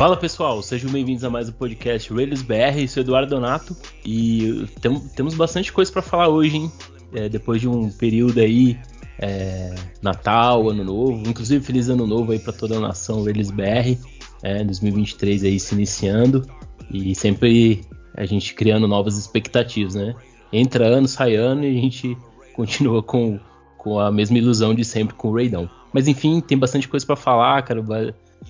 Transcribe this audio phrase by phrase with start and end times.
[0.00, 2.80] Fala pessoal, sejam bem-vindos a mais um podcast Rails BR.
[2.80, 6.72] Eu sou Eduardo Donato e tem, temos bastante coisa para falar hoje, hein?
[7.12, 8.78] É, depois de um período aí,
[9.18, 13.98] é, Natal, Ano Novo, inclusive Feliz Ano Novo aí para toda a nação Rails BR,
[14.42, 16.46] é, 2023 aí se iniciando
[16.90, 17.82] e sempre
[18.16, 20.14] a gente criando novas expectativas, né?
[20.50, 22.16] Entra ano, sai ano e a gente
[22.56, 23.38] continua com,
[23.76, 25.68] com a mesma ilusão de sempre com o Raidão.
[25.92, 27.82] Mas enfim, tem bastante coisa para falar, cara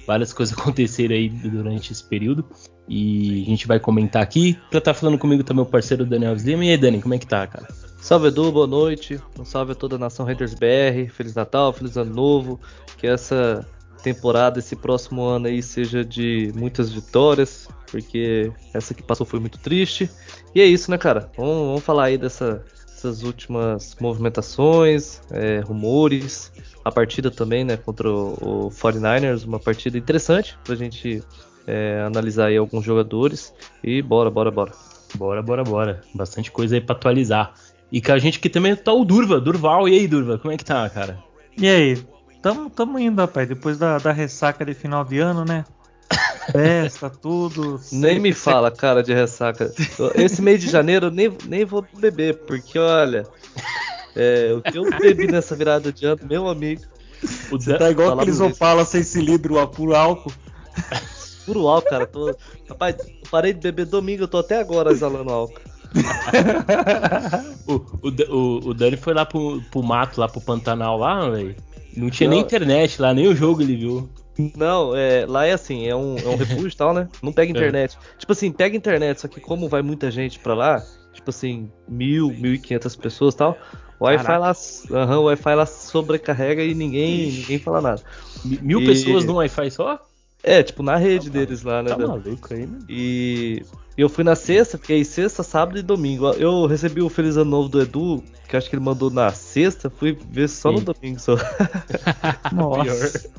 [0.07, 2.45] várias coisas aconteceram aí durante esse período.
[2.89, 4.55] E a gente vai comentar aqui.
[4.69, 6.65] Pra estar tá falando comigo também o parceiro Daniel Slim.
[6.65, 7.69] E aí, Dani, como é que tá, cara?
[8.01, 9.21] Salve Edu, boa noite.
[9.39, 11.11] Um salve a toda a nação Raiders BR.
[11.13, 12.61] Feliz Natal, feliz ano novo.
[12.97, 13.65] Que essa
[14.03, 19.59] temporada, esse próximo ano aí seja de muitas vitórias, porque essa que passou foi muito
[19.59, 20.11] triste.
[20.55, 21.31] E é isso, né, cara?
[21.37, 22.65] Vamos, vamos falar aí dessa,
[23.01, 26.53] dessas últimas movimentações, é, rumores,
[26.85, 31.23] a partida também, né, contra o, o 49ers, uma partida interessante pra gente
[31.67, 34.73] é, analisar aí alguns jogadores e bora, bora, bora.
[35.15, 36.01] Bora, bora, bora.
[36.15, 37.53] Bastante coisa aí pra atualizar.
[37.91, 39.89] E com a gente aqui também tá o Durva, Durval.
[39.89, 41.19] E aí, Durva, como é que tá, cara?
[41.59, 41.99] E aí?
[42.41, 43.49] Tamo, tamo indo, rapaz.
[43.49, 45.65] Depois da, da ressaca de final de ano, né?
[46.51, 47.81] Festa, tudo.
[47.93, 49.73] Nem me fala, cara, de ressaca.
[50.15, 53.27] Esse mês de janeiro eu nem, nem vou beber, porque olha.
[54.17, 56.83] É, o que eu bebi nessa virada de ano, meu amigo.
[57.51, 60.33] Você tá igual aqueles Opala sem cilindro a puro álcool.
[61.47, 62.07] Puro álcool, cara.
[62.07, 62.35] Tô...
[62.69, 62.97] Rapaz,
[63.31, 65.61] parei de beber domingo, eu tô até agora exalando álcool.
[67.67, 71.57] o, o, o, o, Dani foi lá pro, pro mato, lá pro Pantanal lá, velho.
[71.97, 72.37] Não tinha Não.
[72.37, 74.09] nem internet lá, nem o jogo ele viu.
[74.57, 77.09] Não, é, lá é assim, é um, é um refúgio e tal, né?
[77.23, 77.57] Não pega é.
[77.57, 77.97] internet.
[77.97, 78.19] É.
[78.19, 80.83] Tipo assim, pega internet, só que como vai muita gente pra lá,
[81.13, 83.59] tipo assim, mil, mil e quinhentas pessoas e tal,
[83.99, 84.53] o Wi-Fi lá,
[84.91, 88.03] uhum, o Wi-Fi lá sobrecarrega e ninguém, ninguém fala nada.
[88.45, 88.87] Mil e...
[88.87, 90.01] pessoas no Wi-Fi só?
[90.43, 91.91] É, tipo, na rede tá deles lá, né?
[91.91, 92.79] Tá maluco aí, né?
[92.89, 93.63] E
[93.97, 96.31] eu fui na sexta, fiquei sexta, sábado e domingo.
[96.33, 99.91] Eu recebi o Feliz Ano Novo do Edu, que acho que ele mandou na sexta,
[99.91, 100.77] fui ver só Sim.
[100.77, 101.37] no domingo só.
[102.53, 103.31] Nossa.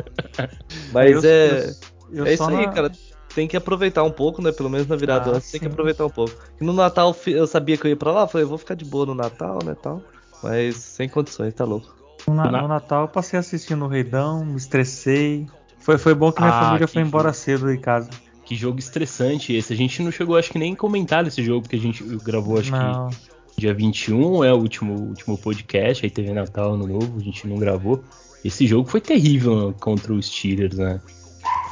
[0.94, 1.76] Mas eu, é.
[2.12, 2.72] Eu, eu é isso aí, na...
[2.72, 2.92] cara.
[3.34, 4.52] Tem que aproveitar um pouco, né?
[4.52, 6.34] Pelo menos na virada ah, tem que aproveitar um pouco.
[6.60, 9.06] E no Natal eu sabia que eu ia pra lá, falei, vou ficar de boa
[9.06, 9.74] no Natal, né?
[9.82, 10.02] Tal.
[10.44, 11.96] Mas sem condições, tá louco.
[12.28, 15.48] No, no Natal eu passei assistindo o Reidão, me estressei.
[15.92, 18.10] Foi, foi bom que minha ah, família que foi embora cedo de casa.
[18.46, 19.74] Que jogo estressante esse.
[19.74, 22.72] A gente não chegou, acho que nem comentar desse jogo, porque a gente gravou, acho
[22.72, 23.10] não.
[23.10, 23.18] que
[23.58, 27.58] dia 21 é o último, último podcast, aí teve Natal, Ano Novo, a gente não
[27.58, 28.04] gravou.
[28.44, 31.00] Esse jogo foi terrível contra os Steelers, né?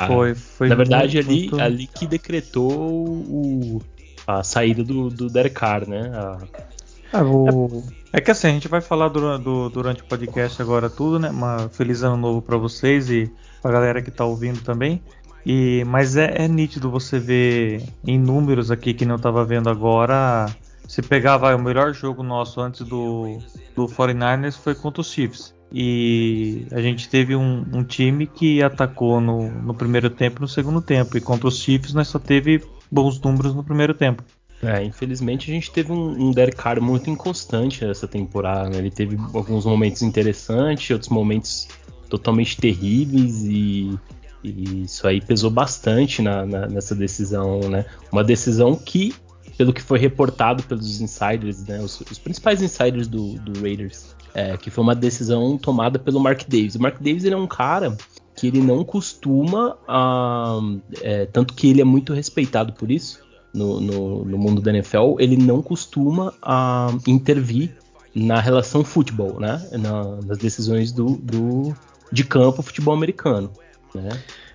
[0.06, 0.68] Foi, foi.
[0.68, 1.62] Na verdade, muito, ali, muito...
[1.62, 3.81] ali que decretou o,
[4.28, 6.12] a saída do, do Derek Carr, né?
[6.13, 7.84] A, é, o...
[8.13, 11.30] é, que assim, a gente vai falar durante, do, durante o podcast agora tudo, né?
[11.30, 13.31] Uma feliz ano novo para vocês e
[13.62, 15.02] pra galera que tá ouvindo também.
[15.46, 20.47] E, mas é, é, nítido você ver em números aqui que não tava vendo agora.
[20.88, 23.40] Se pegar vai, o melhor jogo nosso antes do,
[23.75, 25.53] do 49ers foi contra os Chiefs.
[25.72, 30.48] E a gente teve um, um time que atacou no, no primeiro tempo e no
[30.48, 31.16] segundo tempo.
[31.16, 34.24] E contra os Chiefs nós só teve bons números no primeiro tempo.
[34.62, 38.69] É, infelizmente a gente teve um, um Derek Carr muito inconstante essa temporada.
[38.69, 38.80] Né?
[38.80, 41.68] Ele teve alguns momentos interessantes, outros momentos
[42.09, 43.97] totalmente terríveis e,
[44.44, 47.86] e isso aí pesou bastante na, na, nessa decisão, né?
[48.12, 49.14] Uma decisão que,
[49.58, 51.80] pelo que foi reportado pelos insiders, né?
[51.80, 56.42] Os, os principais insiders do, do Raiders, é, que foi uma decisão tomada pelo Mark
[56.48, 56.75] Davis.
[56.75, 57.96] O Mark Davis ele é um cara
[58.36, 63.19] que ele não costuma, uh, é, tanto que ele é muito respeitado por isso,
[63.53, 67.75] no, no, no mundo da NFL, ele não costuma uh, intervir
[68.14, 69.68] na relação futebol, né?
[69.74, 71.74] Na, nas decisões do, do,
[72.12, 73.52] de campo futebol americano.
[73.94, 74.09] Né?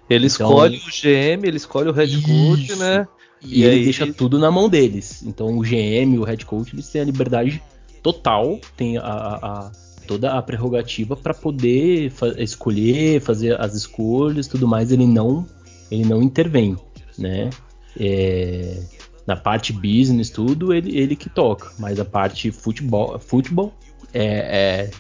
[0.09, 2.77] Ele então, escolhe o GM, ele escolhe o head coach, isso.
[2.77, 3.09] né?
[3.43, 3.85] E, e ele aí...
[3.85, 5.23] deixa tudo na mão deles.
[5.23, 7.63] Então o GM, o head coach, eles têm a liberdade
[8.03, 9.73] total, tem a, a
[10.07, 14.93] toda a prerrogativa para poder fa escolher, fazer as escolhas, tudo mais.
[14.93, 15.47] Ele não,
[15.91, 16.77] ele não intervém,
[17.19, 17.51] né?
[17.99, 18.83] É,
[19.27, 21.73] na parte business, tudo, ele, ele que toca.
[21.79, 23.73] Mas a parte futebol, futebol
[24.13, 24.91] é,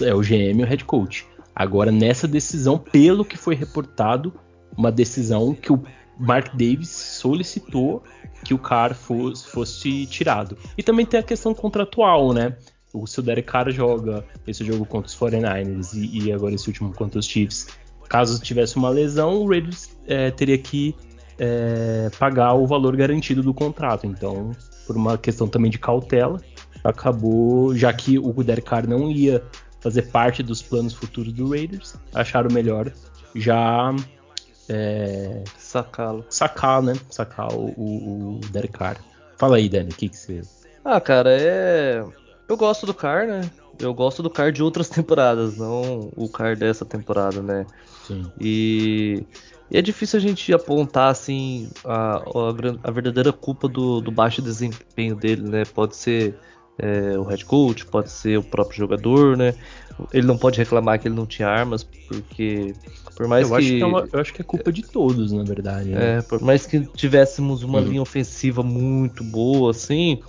[0.00, 1.26] é, é o GM e o head coach.
[1.54, 4.32] Agora, nessa decisão, pelo que foi reportado,
[4.76, 5.82] uma decisão que o
[6.18, 8.02] Mark Davis solicitou
[8.44, 10.56] que o cara fosse, fosse tirado.
[10.76, 12.56] E também tem a questão contratual, né?
[12.92, 16.68] O se o Derek Carr joga esse jogo contra os 49ers e, e agora esse
[16.68, 17.66] último contra os Chiefs,
[18.08, 20.94] caso tivesse uma lesão, o Raiders é, teria que
[21.38, 24.06] é, pagar o valor garantido do contrato.
[24.06, 24.52] Então,
[24.86, 26.40] por uma questão também de cautela,
[26.84, 29.42] acabou, já que o Derek Carr não ia
[29.84, 32.90] fazer parte dos planos futuros do Raiders, acharam melhor
[33.34, 33.94] já
[34.66, 36.24] é, Sacá-lo.
[36.30, 36.94] sacar, né?
[37.10, 38.96] Sacar o, o, o Derek Carr.
[39.36, 40.40] Fala aí, Dani, o que, que você.
[40.82, 42.02] Ah, cara, é.
[42.48, 43.50] Eu gosto do Car, né?
[43.78, 47.66] Eu gosto do Car de outras temporadas, não o Car dessa temporada, né?
[48.06, 48.24] Sim.
[48.40, 49.22] E,
[49.70, 52.22] e é difícil a gente apontar assim a,
[52.82, 55.64] a verdadeira culpa do, do baixo desempenho dele, né?
[55.66, 56.38] Pode ser
[56.78, 59.54] é, o head coach, pode ser o próprio jogador, né?
[60.12, 62.74] Ele não pode reclamar que ele não tinha armas, porque
[63.16, 65.32] por mais eu, que, acho que é uma- eu acho que é culpa de todos,
[65.32, 65.90] na verdade.
[65.90, 66.18] Né?
[66.18, 67.88] é, por mais que tivéssemos uma Uhum.
[67.88, 70.20] linha ofensiva muito boa, assim,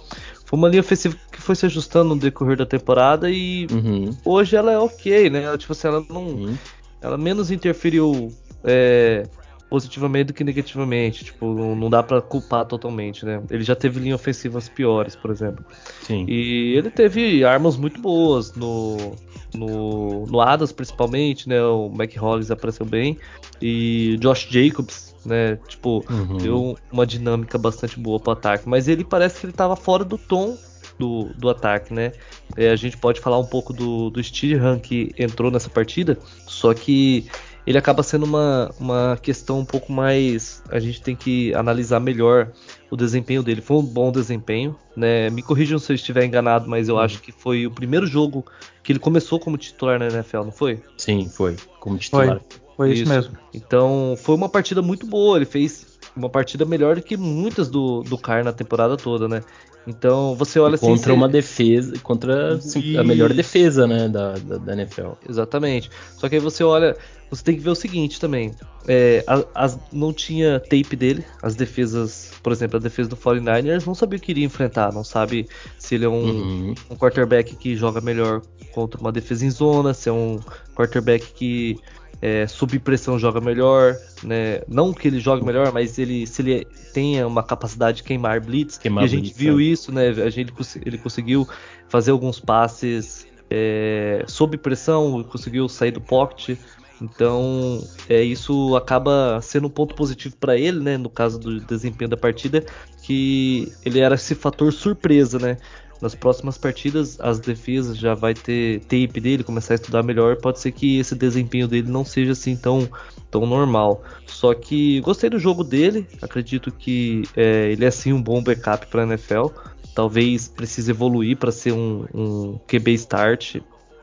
[0.45, 4.15] foi uma linha ofensiva que foi se ajustando no decorrer da temporada e Uhum.
[4.23, 5.43] hoje ela é ok, né?
[5.43, 6.59] Ela, tipo assim, ela não, Sim.
[7.01, 8.31] ela menos interferiu
[8.63, 9.27] é,
[9.75, 11.25] positivamente do que negativamente.
[11.25, 13.41] Tipo, não, dá pra culpar totalmente, né?
[13.49, 15.65] Ele já teve linhas ofensivas piores, por exemplo.
[16.01, 16.23] Sim.
[16.29, 19.17] E ele teve armas muito boas no,
[19.53, 21.61] no, no Adas, principalmente, né?
[21.61, 23.17] O Mac Hollins apareceu bem.
[23.61, 25.59] E Josh Jacobs, né?
[25.67, 26.37] Tipo, Uhum.
[26.37, 28.69] deu uma dinâmica bastante boa pro ataque.
[28.69, 30.57] Mas ele parece que ele tava fora do tom
[30.97, 32.13] do, do ataque, né?
[32.55, 36.17] É, a gente pode falar um pouco do, do Steedham que entrou nessa partida,
[36.47, 37.27] só que
[37.65, 40.61] ele acaba sendo uma, uma questão um pouco mais.
[40.69, 42.51] A gente tem que analisar melhor
[42.91, 43.61] o desempenho dele.
[43.61, 45.29] Foi um bom desempenho, né?
[45.29, 48.45] Me corrijam se eu estiver enganado, mas eu acho que foi o primeiro jogo
[48.83, 50.81] que ele começou como titular na NFL, não foi?
[50.97, 51.55] Sim, foi.
[51.79, 52.39] Como titular.
[52.75, 53.11] Foi isso, Isso.
[53.11, 53.37] mesmo.
[53.53, 55.37] Então foi uma partida muito boa.
[55.37, 59.41] Ele fez uma partida melhor do que muitas do, do Car na temporada toda, né?
[59.87, 60.85] Então você olha assim.
[60.87, 62.59] contra você- uma defesa, contra
[62.99, 65.11] a melhor defesa, né, da, da, da NFL.
[65.29, 65.89] Exatamente.
[66.17, 66.95] Só que aí você olha,
[67.29, 68.51] você tem que ver o seguinte também.
[68.87, 73.85] É, a- as- não tinha tape dele, as defesas, por exemplo, a defesa do 49ers
[73.85, 75.47] não sabia o que iria enfrentar, não sabe
[75.77, 76.75] se ele é um, Uhum.
[76.91, 78.41] um quarterback que joga melhor
[78.73, 80.39] contra uma defesa em zona, se é um
[80.75, 81.77] quarterback que
[82.21, 84.61] é, sob pressão joga melhor, né?
[84.67, 88.77] Não que ele jogue melhor, mas ele se ele tenha uma capacidade de queimar blitz,
[88.77, 89.63] Queimar e a gente blitz, viu é.
[89.63, 90.09] isso, né?
[90.09, 90.53] A gente
[90.85, 91.47] ele conseguiu
[91.87, 96.57] fazer alguns passes é, sob pressão, conseguiu sair do pocket.
[97.01, 100.97] Então, é, isso acaba sendo um ponto positivo para ele, né?
[100.97, 102.65] No caso do desempenho da partida,
[103.03, 105.57] que ele era esse fator surpresa, né?
[106.01, 110.35] Nas próximas partidas, as defesas já vai ter tape dele, começar a estudar melhor.
[110.37, 112.87] Pode ser que esse desempenho dele não seja assim tão,
[113.31, 114.03] tão normal.
[114.27, 116.07] Só que gostei do jogo dele.
[116.21, 119.47] Acredito que é, ele é sim um bom backup para NFL.
[119.95, 123.55] Talvez precise evoluir para ser um, um QB start.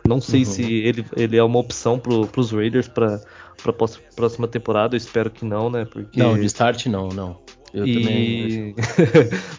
[0.09, 0.47] Não sei Uhum.
[0.47, 3.21] se ele, ele é uma opção para os Raiders para
[3.65, 3.73] a
[4.17, 4.95] próxima temporada.
[4.95, 5.85] Eu espero que não, né?
[5.85, 7.42] Porque Não, de start não, não.
[7.73, 8.49] Eu também.
[8.49, 8.75] e...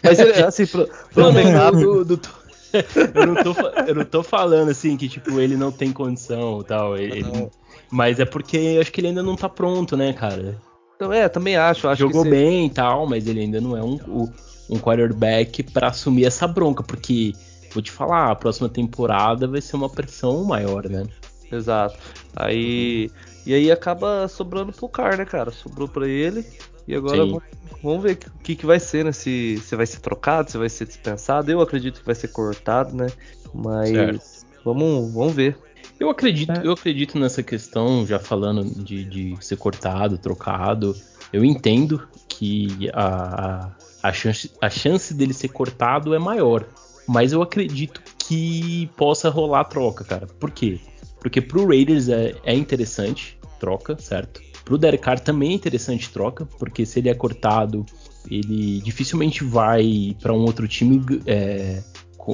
[0.02, 2.30] Mas ele, assim, pro, pro Não, não, backup, eu, não tô,
[3.14, 6.60] eu, não tô, fa- eu não tô falando assim que tipo ele não tem condição
[6.60, 6.96] e tal.
[6.96, 7.50] ele- ele-
[7.90, 10.60] mas é porque eu acho que ele ainda não tá pronto, né, cara?
[10.96, 11.88] então, é, também acho.
[11.88, 14.32] acho Jogou bem e tal, mas ele ainda não é um, o-
[14.70, 17.32] um quarterback pra assumir essa bronca, porque
[17.72, 21.04] vou te falar, a próxima temporada vai ser uma pressão maior, né?
[21.50, 21.98] Exato.
[22.36, 23.10] Aí.
[23.46, 25.50] E aí acaba sobrando pro Car, né, cara?
[25.50, 26.46] Sobrou pra ele.
[26.86, 27.30] E agora Sim.
[27.30, 27.42] vamos,
[27.82, 29.12] vamos ver o que, que vai ser, né?
[29.12, 31.50] Se, se vai ser trocado, se vai ser dispensado.
[31.50, 33.06] Eu acredito que vai ser cortado, né?
[33.54, 34.20] Mas Certo.
[34.64, 35.56] vamos, vamos ver.
[35.98, 36.66] Eu acredito, É.
[36.66, 40.94] eu acredito nessa questão, já falando de, de ser cortado, trocado.
[41.32, 43.66] Eu entendo que a,
[44.02, 46.66] a, a chance, a chance dele ser cortado é maior.
[47.06, 50.26] Mas eu acredito que possa rolar a troca, cara.
[50.26, 50.80] Por quê?
[51.20, 54.40] Porque pro Raiders é, é interessante troca, certo?
[54.64, 57.84] Pro Derek Carr também é interessante troca, porque se ele é cortado,
[58.30, 61.82] ele dificilmente vai para um outro time é,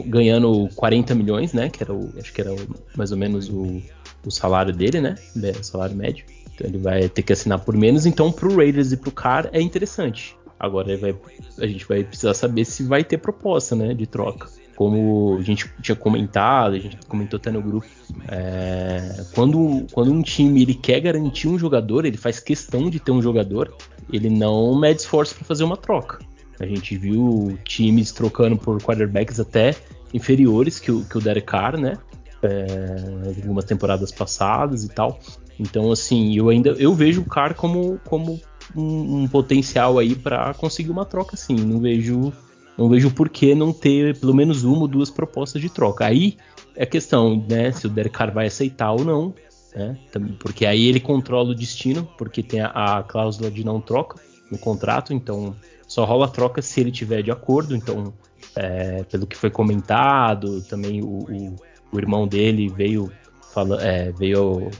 [0.07, 1.69] ganhando 40 milhões, né?
[1.69, 3.83] Que era o, acho que era o- mais ou menos o,
[4.25, 5.17] o salário dele, né?
[5.59, 6.25] O salário médio.
[6.55, 8.07] Então ele vai ter que assinar por menos.
[8.07, 10.37] Então pro Raiders e pro Carr é interessante.
[10.59, 11.17] Agora vai-
[11.59, 13.93] a gente vai precisar saber se vai ter proposta, né?
[13.95, 14.49] De troca.
[14.81, 17.87] Como a gente tinha comentado, a gente comentou até no grupo,
[18.27, 23.13] é, quando, quando um time ele quer garantir um jogador, ele faz questão de ter
[23.13, 23.77] um jogador,
[24.11, 26.19] ele não mede esforço para fazer uma troca.
[26.59, 29.77] A gente viu times trocando por quarterbacks até
[30.15, 31.99] inferiores que o, que o Derek Carr, né?
[32.43, 35.21] É, algumas temporadas passadas e tal.
[35.59, 38.41] Então, assim, eu ainda eu vejo o Carr como, como
[38.75, 41.57] um, um potencial aí para conseguir uma troca, sim.
[41.57, 42.33] Não vejo
[42.79, 46.07] não vejo por que não ter pelo menos uma ou duas propostas de troca.
[46.07, 46.37] Aí
[46.77, 49.35] é questão, né, se o Derek Carr vai aceitar ou não,
[49.75, 49.97] né?
[50.39, 54.19] Porque aí ele controla o destino, porque tem a, a cláusula de não troca
[54.51, 55.55] no contrato, então
[55.87, 57.77] só rola a troca se ele tiver de acordo.
[57.77, 58.13] Então,
[58.57, 61.57] é, pelo que foi comentado, também o, o-
[61.93, 63.11] o irmão dele veio
[63.53, 64.71] fala, é, veio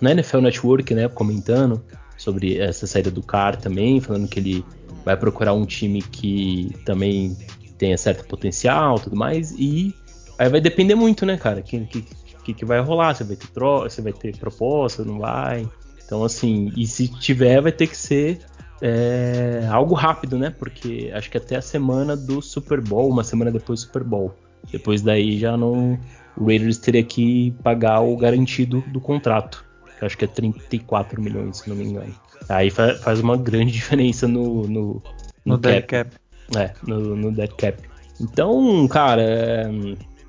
[0.00, 1.82] na NFL Network, né, comentando
[2.16, 4.64] sobre essa saída do Carr também, falando que ele
[5.04, 7.36] vai procurar um time que também
[7.78, 9.52] tenha certo potencial tudo mais.
[9.52, 9.94] E
[10.38, 11.62] aí vai depender muito, né, cara?
[11.62, 11.80] Que,
[12.44, 13.14] que, que, vai rolar?
[13.14, 15.66] Você vai ter tro você vai ter proposta, não vai?
[16.04, 18.40] Então, assim, e se tiver, vai ter que ser
[18.82, 20.50] é, algo rápido, né?
[20.50, 24.34] Porque acho que até a semana do Super Bowl, uma semana depois do Super Bowl.
[24.70, 25.98] Depois daí já não.
[26.36, 29.64] O Raiders teria que pagar o garantido do contrato.
[29.98, 32.14] Que acho que é 34 milhões, se não me engano.
[32.48, 34.66] Aí faz uma grande diferença no.
[34.66, 35.02] No, no,
[35.44, 36.10] no dead cap.
[36.56, 37.90] É, no, no dead cap.
[38.20, 39.70] Então, cara, é,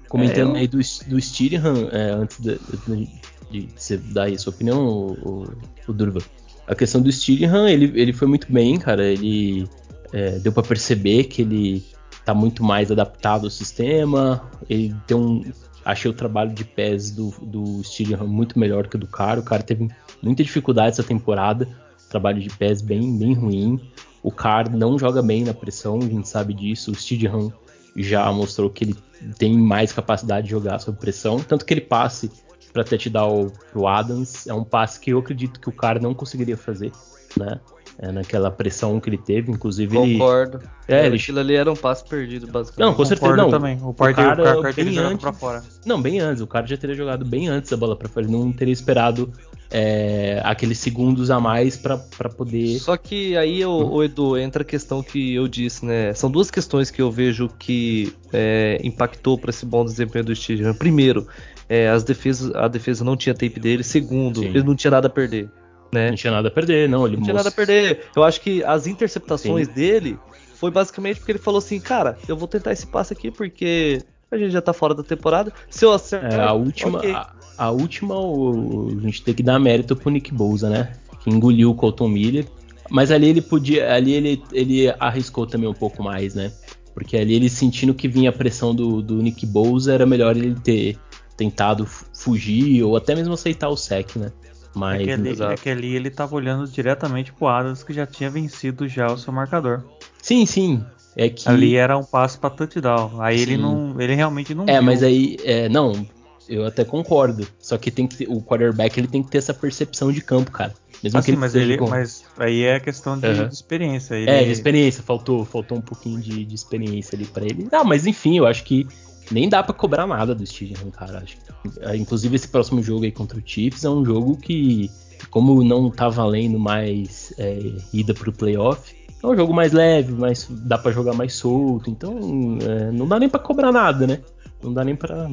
[0.08, 0.62] comentando é, eu...
[0.62, 3.10] aí do, do Steedham, é, antes de, de,
[3.52, 5.48] de, você dar aí a sua opinião, o,
[5.88, 6.20] o, Durva.
[6.68, 9.04] A questão do Steedham, ele, ele foi muito bem, cara.
[9.04, 9.68] Ele
[10.14, 11.84] é, deu para perceber que ele
[12.24, 14.50] tá muito mais adaptado ao sistema.
[14.70, 15.44] Ele tem um.
[15.84, 19.40] Achei o trabalho de pés do, do Steedham muito melhor que o do cara.
[19.40, 19.90] O cara teve
[20.22, 21.68] muita dificuldade essa temporada.
[22.12, 23.80] Trabalho de pés bem, bem ruim.
[24.22, 26.92] O Carr não joga bem na pressão, a gente sabe disso.
[26.92, 27.52] O Steedham
[27.96, 28.96] já mostrou que ele
[29.38, 31.40] tem mais capacidade de jogar sob pressão.
[31.40, 32.30] Tanto que ele passe
[32.72, 36.58] para touchdown pro Adams é um passe que eu acredito que o cara não conseguiria
[36.58, 36.92] fazer,
[37.38, 37.60] né?
[38.00, 40.60] É, naquela pressão que ele teve, inclusive Concordo.
[40.88, 41.18] Ele, é, ele...
[41.18, 42.90] Aquilo ali era um passe perdido, basicamente.
[42.90, 43.50] Não, com certeza não.
[43.50, 43.78] também.
[43.82, 45.64] O, par o cara, o cara bem antes, pra fora.
[45.86, 46.42] Não, bem antes.
[46.42, 48.26] O cara já teria jogado bem antes a bola para fora.
[48.26, 49.32] Ele não teria esperado
[49.70, 51.98] é, aqueles segundos a mais para
[52.30, 52.80] poder.
[52.80, 56.14] Só que aí, o, o, Edu, entra a questão que eu disse, né?
[56.14, 60.74] São duas questões que eu vejo que é, impactou para esse bom desempenho do Steve.
[60.74, 61.26] Primeiro,
[61.70, 63.84] é, as defesas, a defesa não tinha tape dele.
[63.84, 64.48] Segundo, Sim.
[64.48, 65.50] ele não tinha nada a perder.
[65.92, 66.10] Né?
[66.10, 67.06] Não tinha nada a perder, não.
[67.06, 68.06] Ele não tinha nada a perder.
[68.16, 69.74] Eu acho que as interceptações Sim.
[69.74, 70.20] dele
[70.56, 74.38] foi basicamente porque ele falou assim, cara, eu vou tentar esse passe aqui porque a
[74.38, 75.52] gente já tá fora da temporada.
[75.70, 76.40] Se eu acertar.
[76.40, 77.00] É, a última.
[77.00, 77.12] Okay.
[77.12, 80.94] A, a, última, o, a gente tem que dar mérito pro Nick Bouza, né?
[81.20, 82.46] Que engoliu o Colton Miller.
[82.90, 83.94] Mas ali ele podia.
[83.94, 86.52] Ali ele, ele arriscou também um pouco mais, né?
[86.94, 90.56] Porque ali ele sentindo que vinha a pressão do, do Nick Bouza, era melhor ele
[90.56, 90.98] ter
[91.36, 94.32] tentado fugir ou até mesmo aceitar o sec, né?
[94.74, 98.06] Mas é que, ali, é que ali ele tava olhando diretamente pro Adams que já
[98.06, 99.84] tinha vencido já o seu marcador.
[100.22, 100.84] Sim, sim.
[101.16, 103.22] É que ali era um passo para touchdown.
[103.22, 103.44] Aí sim.
[103.44, 104.66] ele não, ele realmente não.
[104.68, 104.84] É, viu.
[104.84, 106.08] mas aí, é, não,
[106.48, 107.46] eu até concordo.
[107.60, 110.74] Só que tem que o quarterback ele tem que ter essa percepção de campo, cara.
[111.04, 111.90] Mesmo assim, que ele mas, ele, com...
[111.90, 113.48] mas aí é questão de, uhum.
[113.48, 114.16] de experiência.
[114.16, 114.30] Ele...
[114.30, 115.04] É, de experiência.
[115.04, 117.68] Faltou, faltou um pouquinho de, de experiência ali para ele.
[117.72, 118.88] Não, mas enfim, eu acho que
[119.32, 121.20] nem dá para cobrar nada do Steven, cara.
[121.20, 121.38] Acho.
[121.82, 124.90] É, inclusive esse próximo jogo aí contra o Chiefs é um jogo que,
[125.30, 127.60] como não tá valendo mais é,
[127.94, 131.90] ida pro playoff, é um jogo mais leve, mais dá para jogar mais solto.
[131.90, 134.20] Então é, não dá nem para cobrar nada, né?
[134.62, 135.30] Não dá nem para.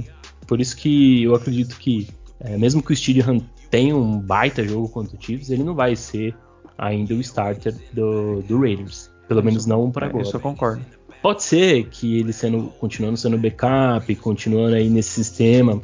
[0.46, 2.08] Por isso que eu acredito que
[2.40, 5.96] é, mesmo que o Steven tenha um baita jogo contra o Chiefs, ele não vai
[5.96, 6.34] ser
[6.76, 9.10] ainda o starter do, do Raiders.
[9.26, 10.24] Pelo menos não para é, agora.
[10.24, 10.84] Isso eu concordo.
[11.22, 15.82] Pode ser que ele sendo, continuando sendo backup, continuando aí nesse sistema,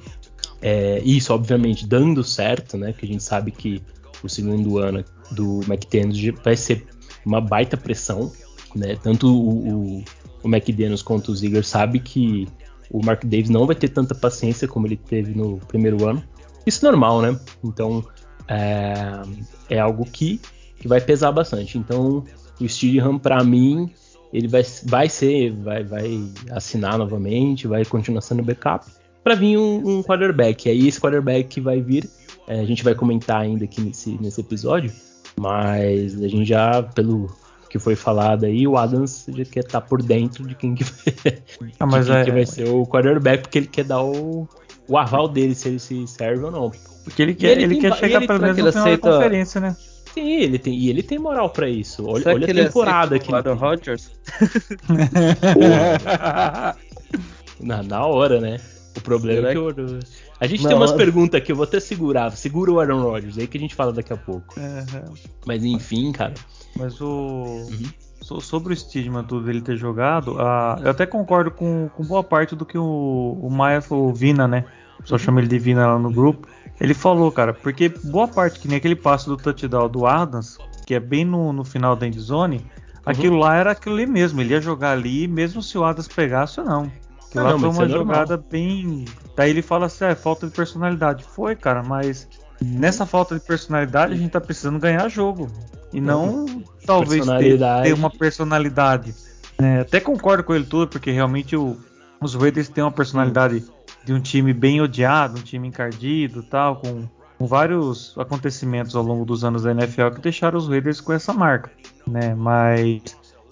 [0.62, 2.92] é, isso obviamente dando certo, né?
[2.92, 3.82] Que a gente sabe que
[4.22, 6.86] o segundo ano do McDaniels vai ser
[7.26, 8.32] uma baita pressão,
[8.74, 8.96] né?
[9.02, 10.04] Tanto o, o,
[10.42, 12.46] o McDaniels quanto o Ziegler sabe que
[12.90, 16.22] o Mark Davis não vai ter tanta paciência como ele teve no primeiro ano.
[16.66, 17.38] Isso é normal, né?
[17.62, 18.04] Então
[18.48, 19.22] é,
[19.68, 20.40] é algo que,
[20.78, 21.76] que vai pesar bastante.
[21.76, 22.24] Então
[22.60, 23.90] o Steedham para mim
[24.34, 28.84] ele vai, vai ser, vai, vai assinar novamente, vai continuar sendo backup
[29.22, 30.68] para vir um, um, quarterback.
[30.68, 32.10] Aí esse quarterback que vai vir,
[32.48, 34.92] é, a gente vai comentar ainda aqui nesse, nesse episódio,
[35.38, 37.30] mas a gente já, pelo
[37.70, 40.82] que foi falado aí, o Adams já quer estar tá por dentro de quem que
[41.22, 44.48] vai, ah, mas é, que vai ser o quarterback, porque ele quer dar o,
[44.88, 46.72] o aval dele, se ele se serve ou não.
[47.04, 49.10] Porque ele quer, ele, ele quer chegar pelo menos no final aceita...
[49.12, 49.76] conferência, né?
[50.14, 52.06] Sim, ele tem, e ele tem moral para isso.
[52.06, 53.50] Olha, olha a temporada que ele.
[53.50, 54.12] Rodgers?
[57.58, 58.60] na, na hora, né?
[58.96, 59.98] O problema Será é que, que...
[60.38, 62.30] A gente tem umas perguntas aqui, eu vou até segurar.
[62.30, 64.54] Segura o Aaron Rodgers, aí que a gente fala daqui a pouco.
[64.56, 65.14] Uhum.
[65.44, 66.34] Mas enfim, cara.
[66.76, 67.10] Mas o.
[67.10, 68.40] Uhum.
[68.40, 72.54] sobre o estigma tudo dele ter jogado, uh, eu até concordo com, com boa parte
[72.54, 74.64] do que o, o Maia, o Vina, né?
[75.04, 75.18] Só uhum.
[75.18, 76.46] chama ele de Vina lá no grupo.
[76.80, 80.94] Ele falou, cara, porque boa parte, que nem aquele passo do touchdown do Adams, que
[80.94, 82.64] é bem no, no final da endzone, uhum.
[83.06, 84.40] aquilo lá era aquilo ali mesmo.
[84.40, 86.90] Ele ia jogar ali, mesmo se o Adams pegasse ou não.
[87.36, 88.46] Ah, lá foi uma é jogada normal.
[88.50, 89.04] bem.
[89.36, 91.24] Daí ele fala assim: é falta de personalidade.
[91.24, 92.28] Foi, cara, mas
[92.62, 95.50] nessa falta de personalidade a gente tá precisando ganhar jogo.
[95.92, 96.64] E não uhum.
[96.84, 99.14] talvez ter, ter, uma personalidade.
[99.58, 101.76] É, até concordo com ele tudo, porque realmente o,
[102.20, 103.64] os Raiders têm uma personalidade
[104.04, 107.08] de um time bem odiado, um time encardido tal, com,
[107.46, 111.70] vários acontecimentos ao longo dos anos da NFL que deixaram os Raiders com essa marca,
[112.06, 112.34] né?
[112.34, 113.02] Mas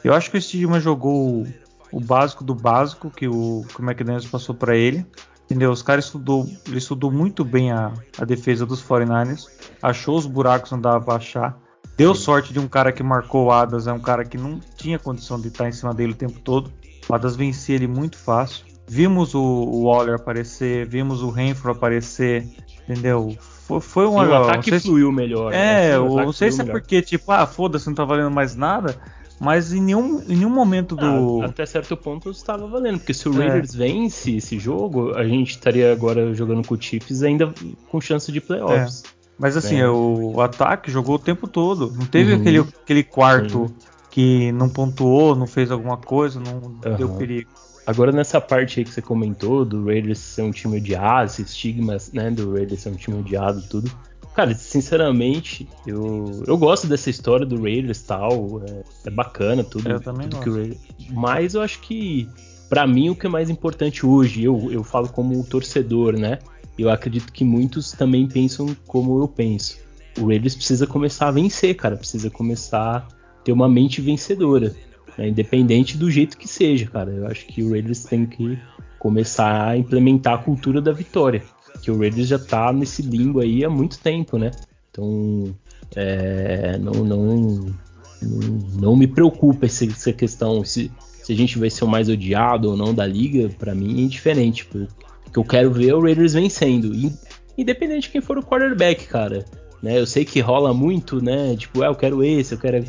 [0.03, 1.47] eu acho que o Stigma jogou
[1.93, 5.07] o básico do básico que o, que o McDaniels passou para ele.
[5.45, 5.71] Entendeu?
[5.71, 9.49] Os caras estudou, ele estudou muito bem a, a defesa dos 49ers,
[9.83, 11.59] achou os buracos onde dava pra achar.
[11.95, 14.99] Deu sorte de um cara que marcou o Adas, é um cara que não tinha
[14.99, 16.73] condição de estar em cima dele o tempo todo.
[17.07, 18.65] O Adas vencia ele muito fácil.
[18.93, 22.47] Vimos o, Waller aparecer, vimos o Renfro aparecer,
[22.83, 23.35] entendeu?
[23.41, 25.15] Foi, foi um o ataque fluiu se...
[25.15, 25.51] melhor.
[25.51, 25.97] É, né?
[25.97, 28.95] eu não sei se é porque, tipo, ah, foda-se, não tá valendo mais nada.
[29.41, 31.41] Mas em nenhum, em nenhum momento do.
[31.41, 33.49] Ah, até certo ponto estava valendo, porque se o é.
[33.49, 33.79] Raiders é.
[33.79, 37.51] vence esse jogo, a gente estaria agora jogando com o Chiefs ainda
[37.89, 39.05] com chance de playoffs.
[39.07, 39.09] É.
[39.39, 39.89] Mas assim, é.
[39.89, 41.91] o, o, ataque jogou o tempo todo.
[41.93, 42.41] Não teve uhum.
[42.41, 43.75] aquele, aquele quarto Sim.
[44.11, 46.97] que não pontuou, não fez alguma coisa, não uhum.
[46.99, 47.49] deu perigo.
[47.87, 51.97] Agora nessa parte aí que você comentou do Raiders ser um time odiado, esse estigma
[52.13, 53.91] né, do Raiders ser um time odiado tudo.
[54.35, 58.63] Cara, sinceramente, eu, eu gosto dessa história do Raiders e tal.
[58.67, 59.91] É, é, bacana tudo.
[59.91, 60.55] Eu também tudo gosto.
[60.55, 62.29] Raiders, mas eu acho que,
[62.69, 66.39] para mim, o que é mais importante hoje, eu, eu falo como torcedor, né?
[66.79, 69.79] Eu acredito que muitos também pensam como eu penso.
[70.19, 71.97] O Raiders precisa começar a vencer, cara.
[71.97, 74.75] Precisa começar a ter uma mente vencedora.
[75.17, 75.29] Né?
[75.29, 77.11] Independente do jeito que seja, cara.
[77.11, 78.59] Eu acho que o Raiders tem que
[78.99, 81.43] começar a implementar a cultura da vitória
[81.83, 84.53] que o Raiders já tá nesse limbo aí há muito tempo, né?
[84.91, 85.55] Então,
[85.97, 87.75] é, não, não,
[88.81, 90.91] não, me preocupa essa, essa questão se,
[91.23, 94.03] se a gente vai ser o mais odiado ou não da liga, para mim é
[94.03, 94.69] indiferente.
[94.73, 96.93] O que eu quero ver é o Raiders vencendo,
[97.59, 99.45] independente de quem for o quarterback, cara.
[99.83, 99.99] Né?
[99.99, 101.57] Eu sei que rola muito, né?
[101.57, 102.85] Tipo, ah, eu quero esse, eu quero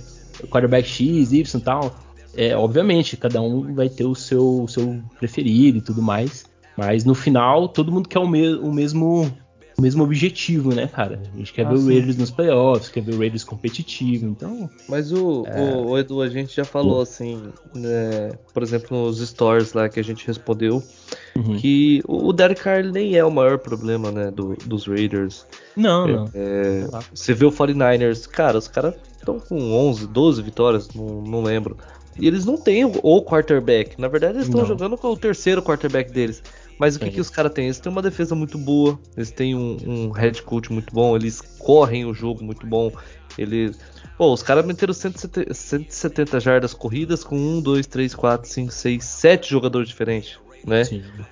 [0.50, 1.96] quarterback X, Y e tal.
[2.36, 6.46] É, obviamente, cada um vai ter o seu, o seu preferido e tudo mais.
[6.76, 9.32] Mas no final, todo mundo quer o, me o mesmo
[9.78, 11.22] o mesmo objetivo, né, cara?
[11.34, 11.84] A gente quer ah, ver sim.
[11.84, 14.70] o Raiders nos playoffs, quer ver o Raiders competitivo, então...
[14.88, 15.60] Mas o, é...
[15.60, 17.42] o, o, Edu, a gente já falou, assim,
[17.74, 20.84] né, por exemplo, nos stories lá que a gente respondeu,
[21.36, 21.58] uhum.
[21.58, 25.46] que o Derek Carr nem é o maior problema, né, do, dos Raiders.
[25.76, 26.30] Não, é, não.
[26.34, 31.42] É, você vê o 49ers, cara, os caras estão com 11, 12 vitórias, não, não
[31.42, 31.78] lembro.
[32.20, 34.00] E eles não têm o quarterback.
[34.00, 36.44] Na verdade, eles estão jogando com o terceiro quarterback deles.
[36.78, 37.66] Mas o que, que os caras têm?
[37.66, 41.42] Eles têm uma defesa muito boa, eles têm um, um head coach muito bom, eles
[41.60, 42.92] correm o jogo muito bom.
[43.38, 43.80] Eles.
[44.18, 49.04] Pô, os caras meteram 170, 170 jardas corridas com 1, 2, 3, 4, 5, 6,
[49.04, 50.40] 7 jogadores diferentes.
[50.66, 50.84] Né?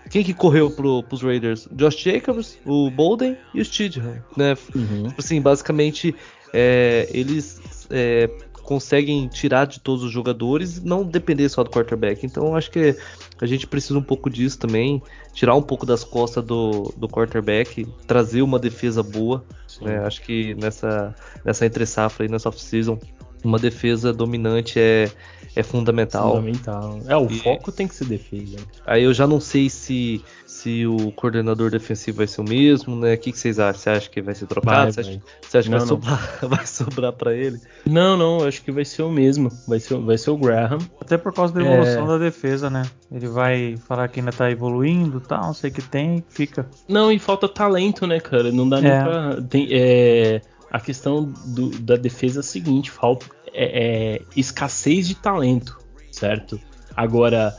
[0.10, 1.68] Quem que correu pro, pros Raiders?
[1.72, 4.58] Josh Jacobs, o Bolden e o Stidham, né?
[4.76, 5.08] Uhum.
[5.08, 6.14] Tipo assim, basicamente,
[6.54, 8.30] é, eles é,
[8.64, 12.26] conseguem tirar de todos os jogadores e não depender só do quarterback.
[12.26, 12.96] Então acho que
[13.40, 15.02] a gente precisa um pouco disso também,
[15.34, 19.44] tirar um pouco das costas do, do quarterback, trazer uma defesa boa.
[19.82, 20.00] Né?
[20.06, 23.00] Acho que nessa, nessa entre safra e nessa off-season,
[23.44, 25.10] uma defesa dominante é,
[25.56, 26.36] é fundamental.
[26.36, 27.00] Fundamental.
[27.08, 28.58] É, o e, foco tem que ser defesa.
[28.86, 30.24] Aí eu já não sei se
[30.62, 33.16] se o coordenador defensivo vai ser o mesmo, né?
[33.16, 33.82] O que, que vocês acham?
[33.82, 34.92] Você acha que vai ser trocado?
[34.92, 37.60] Vai, você, acha, você acha, que vai, Sobrar, vai sobrar para ele?
[37.84, 39.50] Não, não, acho que vai ser o mesmo.
[39.68, 40.78] Vai ser, vai ser o Graham.
[41.00, 42.08] Até por causa da evolução é...
[42.08, 42.84] da defesa, né?
[43.12, 46.70] Ele vai falar que ainda tá evoluindo e tal, não sei o que tem, fica.
[46.88, 48.52] Não, e falta talento, né, cara?
[48.52, 48.82] Não dá é.
[48.82, 49.42] nem pra.
[49.42, 55.16] Tem, é, a questão do, da defesa é a seguinte: falta é, é escassez de
[55.16, 55.76] talento,
[56.12, 56.60] certo?
[56.96, 57.52] Agora,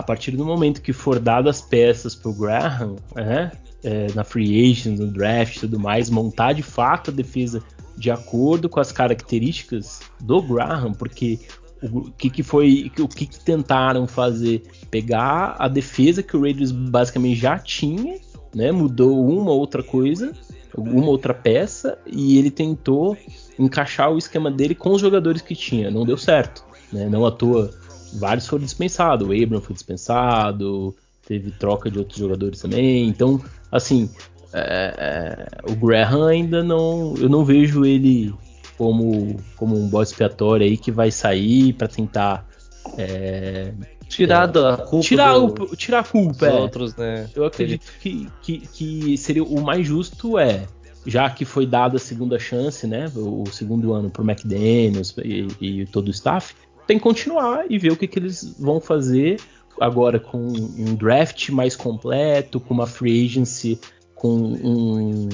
[0.00, 3.50] a partir do momento que for dado as peças pro Graham, é,
[3.84, 7.62] é, na free agent, no draft e tudo mais, montar de fato a defesa
[7.96, 11.38] de acordo com as características do Graham, porque
[11.82, 16.72] o que, que foi o que, que tentaram fazer pegar a defesa que o Raiders
[16.72, 18.18] basicamente já tinha
[18.54, 20.32] né mudou uma outra coisa
[20.76, 23.16] uma outra peça e ele tentou
[23.58, 27.08] encaixar o esquema dele com os jogadores que tinha não deu certo né?
[27.08, 27.70] não à toa
[28.14, 29.26] vários foram dispensados.
[29.26, 30.94] O Abram foi dispensado,
[31.26, 33.08] teve troca de outros jogadores também.
[33.08, 34.10] Então, assim,
[34.52, 37.14] é, é, o Graham ainda não.
[37.16, 38.34] Eu não vejo ele
[38.76, 42.48] como, como um bode expiatório aí que vai sair para tentar.
[42.96, 43.72] É,
[44.08, 45.06] tirar a culpa.
[45.06, 46.46] Tirar, do, o, tirar a culpa.
[46.46, 46.52] É.
[46.52, 47.30] Outros, né?
[47.34, 50.66] Eu acredito que, que, que seria o mais justo é
[51.06, 55.48] já que foi dada a segunda chance, né, o segundo ano para o McDaniels e,
[55.60, 56.54] e, todo o staff,
[56.90, 59.40] tem que continuar e ver o que, que eles vão fazer
[59.80, 63.78] agora com um draft mais completo, com uma free agency
[64.12, 65.28] com um,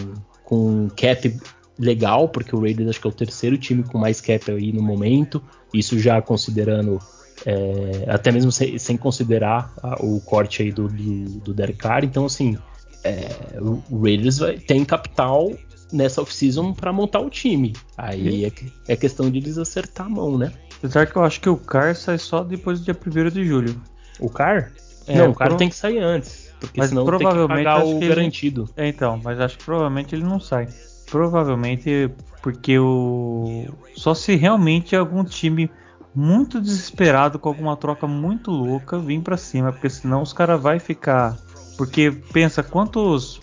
[0.44, 1.34] com um cap
[1.78, 4.82] legal, porque o Raiders acho que é o terceiro time com mais cap aí no
[4.82, 5.42] momento,
[5.72, 6.98] isso já considerando
[7.46, 12.04] é, até mesmo sem, sem considerar a, o corte aí do, do, do Derek Carr,
[12.04, 12.58] então assim
[13.02, 15.50] é, o Raiders vai, tem capital
[15.90, 17.72] nessa off-season para montar o time.
[17.96, 18.52] Aí é,
[18.88, 20.52] é, questão de eles acertar a mão, né?
[20.78, 23.80] Apesar que eu acho que o Car sai só depois do dia 1 de julho.
[24.20, 24.72] O Car?
[25.06, 25.56] É, não, o Car pro...
[25.56, 26.52] tem que sair antes.
[26.60, 28.08] Porque mas senão provavelmente tem que pagar o ele...
[28.08, 28.68] garantido.
[28.76, 30.68] É, então, mas acho que provavelmente ele não sai.
[31.10, 32.10] Provavelmente
[32.42, 33.66] porque o.
[33.96, 35.70] Só se realmente algum time
[36.14, 40.78] muito desesperado com alguma troca muito louca vir para cima, porque senão os caras vai
[40.78, 41.36] ficar.
[41.76, 43.40] Porque pensa quantos.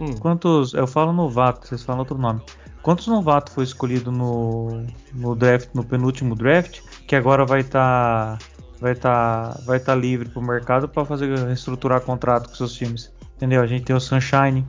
[0.00, 0.16] Hum.
[0.18, 0.74] Quantos.
[0.74, 2.40] Eu falo novato, vocês falam outro nome.
[2.86, 8.46] Quantos novatos foi escolhido no, no draft, no penúltimo draft, que agora vai estar tá,
[8.78, 13.12] vai tá, vai tá livre para o mercado para fazer reestruturar contrato com seus times.
[13.34, 13.60] Entendeu?
[13.60, 14.64] A gente tem o Sunshine,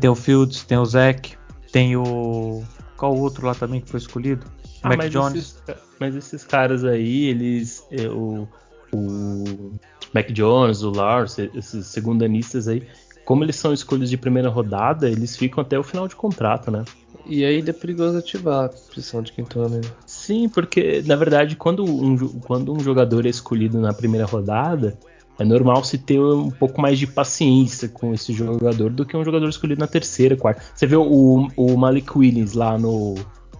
[0.00, 1.36] tem o Fields, tem o Zack,
[1.70, 2.64] tem o
[2.96, 4.44] qual outro lá também que foi escolhido?
[4.82, 5.34] Ah, Mac mas Jones.
[5.36, 8.48] Esses, mas esses caras aí, eles é, o,
[8.92, 9.78] o
[10.12, 12.84] Mac Jones, o Lars, esses segundanistas aí,
[13.24, 16.84] como eles são escolhas de primeira rodada, eles ficam até o final de contrato, né?
[17.26, 19.76] E aí é perigoso ativar a posição de quinto ano.
[19.76, 19.82] Né?
[20.06, 24.98] Sim, porque na verdade quando um, quando um jogador é escolhido na primeira rodada,
[25.38, 29.24] é normal se ter um pouco mais de paciência com esse jogador do que um
[29.24, 30.62] jogador escolhido na terceira, quarta.
[30.74, 33.14] Você vê o, o Malik Williams lá no,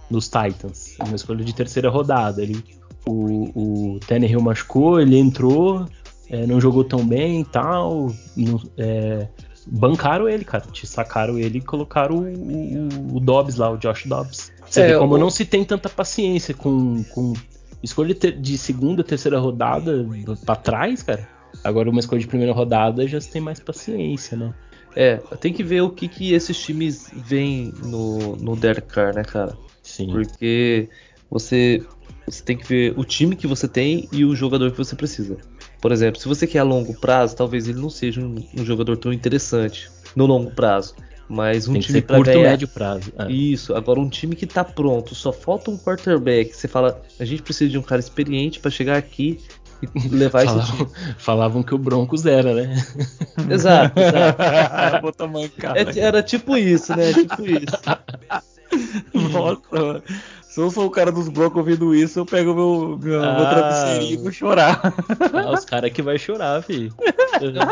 [0.09, 2.41] nos Titans, uma escolha de terceira rodada.
[2.41, 2.63] Ele,
[3.05, 5.85] o, o Tannehill machucou, ele entrou,
[6.29, 8.13] é, não jogou tão bem e tal.
[8.37, 9.27] Não, é,
[9.67, 10.65] bancaram ele, cara.
[10.71, 14.51] Te sacaram ele e colocaram o, o, o Dobbs lá, o Josh Dobbs.
[14.69, 15.17] Você é, vê como o...
[15.17, 17.33] não se tem tanta paciência com, com
[17.81, 20.05] escolha de segunda, terceira rodada
[20.45, 21.27] para trás, cara.
[21.63, 24.53] Agora uma escolha de primeira rodada já se tem mais paciência, né?
[24.95, 29.23] É, tem que ver o que, que esses times veem no, no Derek Carr, né,
[29.23, 29.57] cara?
[29.81, 30.07] Sim.
[30.07, 30.87] Porque
[31.29, 31.83] você,
[32.25, 35.37] você tem que ver o time que você tem e o jogador que você precisa.
[35.83, 38.95] Por exemplo, se você quer a longo prazo, talvez ele não seja um, um jogador
[38.95, 40.95] tão interessante no longo prazo.
[41.27, 42.51] Mas um Tem time para ganhar...
[42.51, 43.11] médio prazo.
[43.19, 43.29] É.
[43.29, 43.75] Isso.
[43.75, 46.55] Agora um time que tá pronto, só falta um quarterback.
[46.55, 49.41] Você fala, a gente precisa de um cara experiente para chegar aqui
[49.93, 50.89] e levar falavam, esse time.
[51.19, 52.81] Falavam que o Broncos era, né?
[53.51, 55.13] Exato, exato.
[55.75, 57.11] é, era tipo isso, né?
[57.11, 57.81] Tipo isso.
[59.33, 60.01] Nossa,
[60.53, 63.49] se eu sou o cara dos blocos ouvindo isso, eu pego meu, meu, ah, meu
[63.49, 64.79] travesseirinho e vou chorar.
[65.33, 66.93] Ah, os caras que vai chorar, filho.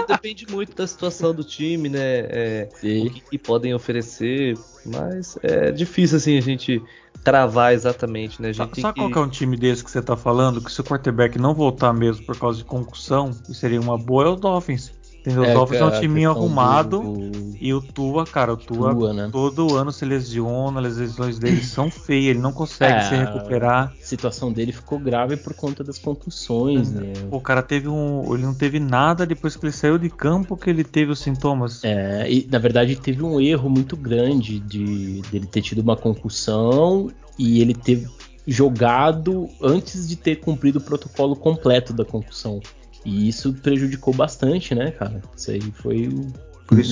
[0.07, 1.99] Depende muito da situação do time, né?
[2.01, 4.57] É, o que, que, podem oferecer.
[4.83, 6.81] Mas é difícil, assim, a gente
[7.23, 8.49] travar exatamente, né?
[8.49, 8.99] A gente Sabe que...
[8.99, 10.59] qual que é um time desse que você tá falando?
[10.59, 14.27] Que se o quarterback não voltar mesmo por causa de concussão, seria uma boa, é
[14.29, 14.91] o Dolphins.
[15.21, 15.43] Entendeu?
[15.43, 17.57] É, o Dolphins é um time arrumado do, do...
[17.61, 19.29] e o Tua, cara, o Tua, Tua né?
[19.31, 23.93] todo ano se lesiona, as lesões dele são feias, ele não consegue é, se recuperar.
[24.01, 27.13] A situação dele ficou grave por conta das concussões, né?
[27.29, 30.71] O cara teve um, ele não teve nada depois que ele saiu de campo que
[30.71, 31.83] ele teve os sintomas.
[31.83, 37.11] É, e na verdade teve um erro muito grande de dele ter tido uma concussão
[37.37, 38.09] e ele ter
[38.47, 42.59] jogado antes de ter cumprido o protocolo completo da concussão.
[43.05, 45.21] E isso prejudicou bastante, né, cara?
[45.35, 46.09] Isso aí foi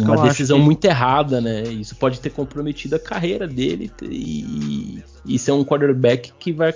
[0.01, 0.65] uma decisão que...
[0.65, 1.63] muito errada, né?
[1.63, 6.73] Isso pode ter comprometido a carreira dele e, isso é um quarterback que vai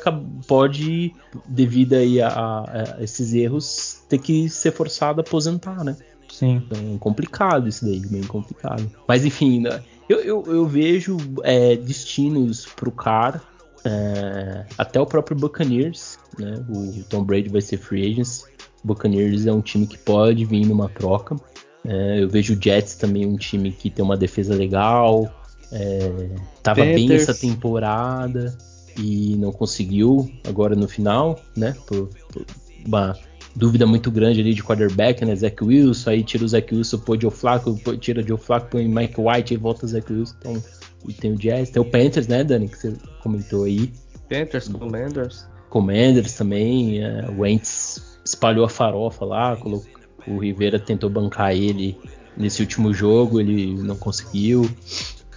[0.48, 1.14] pode,
[1.48, 5.98] devido aí a, a, esses erros, ter que ser forçado a aposentar, né?
[6.30, 6.64] Sim.
[6.66, 8.90] Então, complicado isso daí, bem complicado.
[9.08, 9.82] Mas enfim, né?
[10.08, 13.42] eu, eu, eu, vejo é, destinos pro cara.
[13.86, 16.64] É, até o próprio Buccaneers, né?
[16.70, 18.44] O Tom Brady vai ser free agent.
[18.84, 21.36] Buccaneers é um time que pode vir numa troca.
[21.86, 25.32] É, eu vejo o Jets também um time que tem uma defesa legal.
[25.72, 26.30] É,
[26.62, 26.96] tava Panthers.
[26.96, 28.56] bem essa temporada
[28.98, 31.76] e não conseguiu agora no final, né?
[31.88, 32.46] Por, por
[32.86, 33.18] uma
[33.56, 35.36] dúvida muito grande ali de quarterback, né?
[35.36, 38.88] Zach Wilson, aí tira o Zach Wilson, põe Joe Flacco, tira o Joe Flacco, põe
[38.88, 40.36] Mike White e volta o Zach Wilson.
[40.40, 40.64] Então,
[41.08, 43.92] e tem o Jets, tem o Panthers, né, Dani, que você comentou aí.
[44.30, 45.46] Panthers, Commanders.
[45.70, 49.92] Commanders também, é, o Wentz espalhou a farofa lá, colocou,
[50.28, 51.98] o Rivera tentou bancar ele
[52.38, 54.70] nesse último jogo, ele não conseguiu.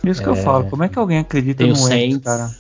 [0.05, 2.55] Isso que é, eu falo, como é que alguém acredita no Saints, cara?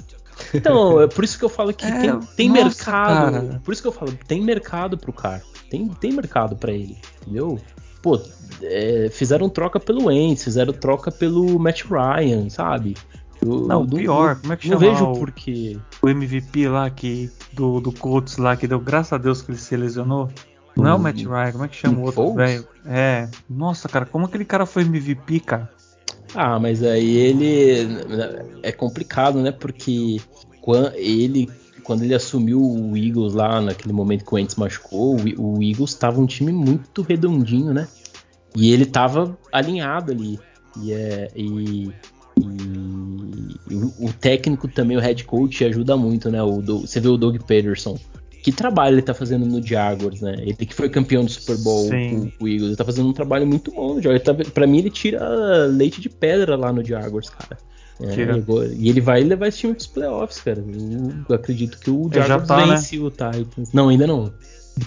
[0.53, 3.33] Então, é por isso que eu falo que é, tem, tem nossa, mercado.
[3.33, 3.63] Cara.
[3.65, 5.43] Por isso que eu falo, tem mercado pro cara.
[5.71, 7.59] Tem, tem mercado para ele, entendeu?
[8.03, 8.21] Pô,
[8.63, 12.95] é, fizeram troca pelo Wentz, fizeram troca pelo Matt Ryan, sabe?
[13.43, 14.81] Eu, não, pior, como é que chama?
[14.81, 19.19] Não vejo porque o MVP lá que do, do Colts lá que deu graças a
[19.19, 20.31] Deus que ele se lesionou.
[20.77, 22.69] Não é o Matt Ryan, como é que chama o outro velho?
[22.85, 25.71] É, nossa, cara, como aquele cara foi MVP, cara?
[26.35, 27.89] Ah, mas aí ele
[28.63, 29.53] é complicado, né?
[29.53, 30.21] Porque
[30.61, 31.49] quando ele
[31.83, 36.21] quando ele assumiu o Eagles lá naquele momento que o Wentz machucou, o Eagles estava
[36.21, 37.87] um time muito redondinho, né?
[38.57, 40.41] E ele estava alinhado ali.
[40.83, 41.89] E, é, e,
[42.41, 42.66] e
[43.71, 46.43] o, técnico também, o head coach, ajuda muito, né?
[46.43, 47.99] O, você vê o Doug Peterson.
[48.43, 50.37] Que trabalho ele tá fazendo no Jaguars, né?
[50.39, 52.69] Ele que foi campeão do Super Bowl com o Eagles.
[52.69, 54.23] Ele tá fazendo um trabalho muito bom no Jaguars.
[54.23, 57.59] Tá, pra mim, ele tira leite de pedra lá no Jaguars, cara.
[57.99, 60.63] É, e ele vai levar esse time pros playoffs, cara.
[61.29, 63.05] Eu acredito que o Jaguars tá, vence né?
[63.05, 63.73] o Titans.
[63.73, 64.33] Não, ainda não.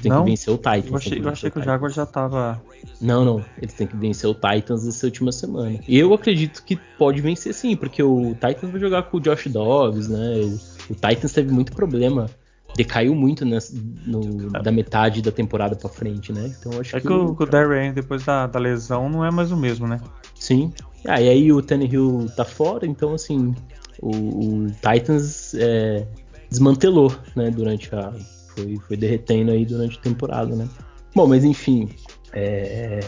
[0.02, 0.24] Tem não?
[0.24, 0.88] que vencer o Titans.
[0.88, 2.62] Eu achei, eu achei que o Jaguars já tava.
[3.02, 3.44] Não, não.
[3.58, 5.80] Eles têm que vencer o Titans essa última semana.
[5.88, 9.48] E eu acredito que pode vencer sim, porque o Titans vai jogar com o Josh
[9.48, 10.58] Dobbs, né?
[10.90, 12.30] O Titans teve muito problema.
[12.76, 13.76] Decaiu muito nessa,
[14.06, 14.62] no, é.
[14.62, 16.54] da metade da temporada pra frente, né?
[16.60, 17.08] Então acho é que.
[17.08, 20.00] que o, o Darren, depois da, da lesão, não é mais o mesmo, né?
[20.36, 20.72] Sim.
[21.06, 23.56] Ah, e aí o Tannehill tá fora, então assim,
[24.02, 26.06] o, o Titans é,
[26.50, 28.14] desmantelou, né, durante a.
[28.60, 30.68] Foi, foi derretendo aí durante a temporada, né?
[31.16, 31.90] Bom, mas enfim,
[32.34, 33.00] é,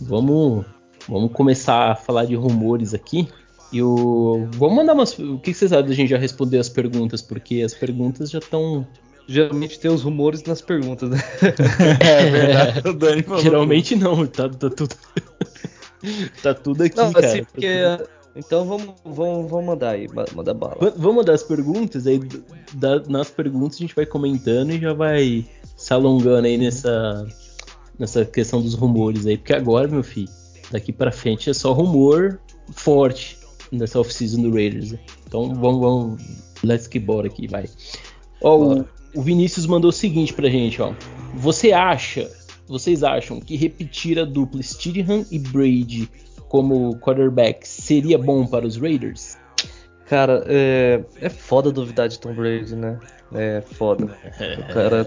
[0.00, 0.64] vamos,
[1.08, 3.28] vamos começar a falar de rumores aqui.
[3.72, 4.48] E o.
[4.52, 5.16] Vamos mandar umas.
[5.18, 7.22] O que vocês acham da gente já responder as perguntas?
[7.22, 8.86] Porque as perguntas já estão.
[9.28, 11.18] Geralmente tem os rumores nas perguntas, né?
[12.00, 12.88] é verdade.
[12.88, 14.96] O Dani falou Geralmente não, tá, tá tudo.
[16.42, 17.26] tá tudo aqui, não, cara.
[17.26, 17.68] Assim, porque...
[18.34, 20.76] Então vamos, vamos, vamos mandar aí, mandar bala.
[20.96, 22.20] Vamos mandar as perguntas, aí
[22.74, 27.26] da, nas perguntas a gente vai comentando e já vai se alongando aí nessa,
[27.98, 29.36] nessa questão dos rumores aí.
[29.36, 30.30] Porque agora, meu filho,
[30.70, 32.40] daqui pra frente é só rumor
[32.72, 33.36] forte
[33.72, 34.94] nessa off-season do Raiders.
[35.26, 36.22] Então vamos, vamos,
[36.62, 37.68] let's que bora aqui, vai.
[38.42, 40.94] Ó, o, o Vinícius mandou o seguinte pra gente, ó.
[41.34, 42.30] Você acha
[42.70, 46.08] vocês acham que repetir a dupla Steedham e Brady
[46.50, 49.38] como quarterback seria bom para os Raiders?
[50.06, 52.98] Cara, é, é foda duvidar de Tom Brady, né?
[53.32, 54.06] É foda.
[54.06, 55.06] O cara,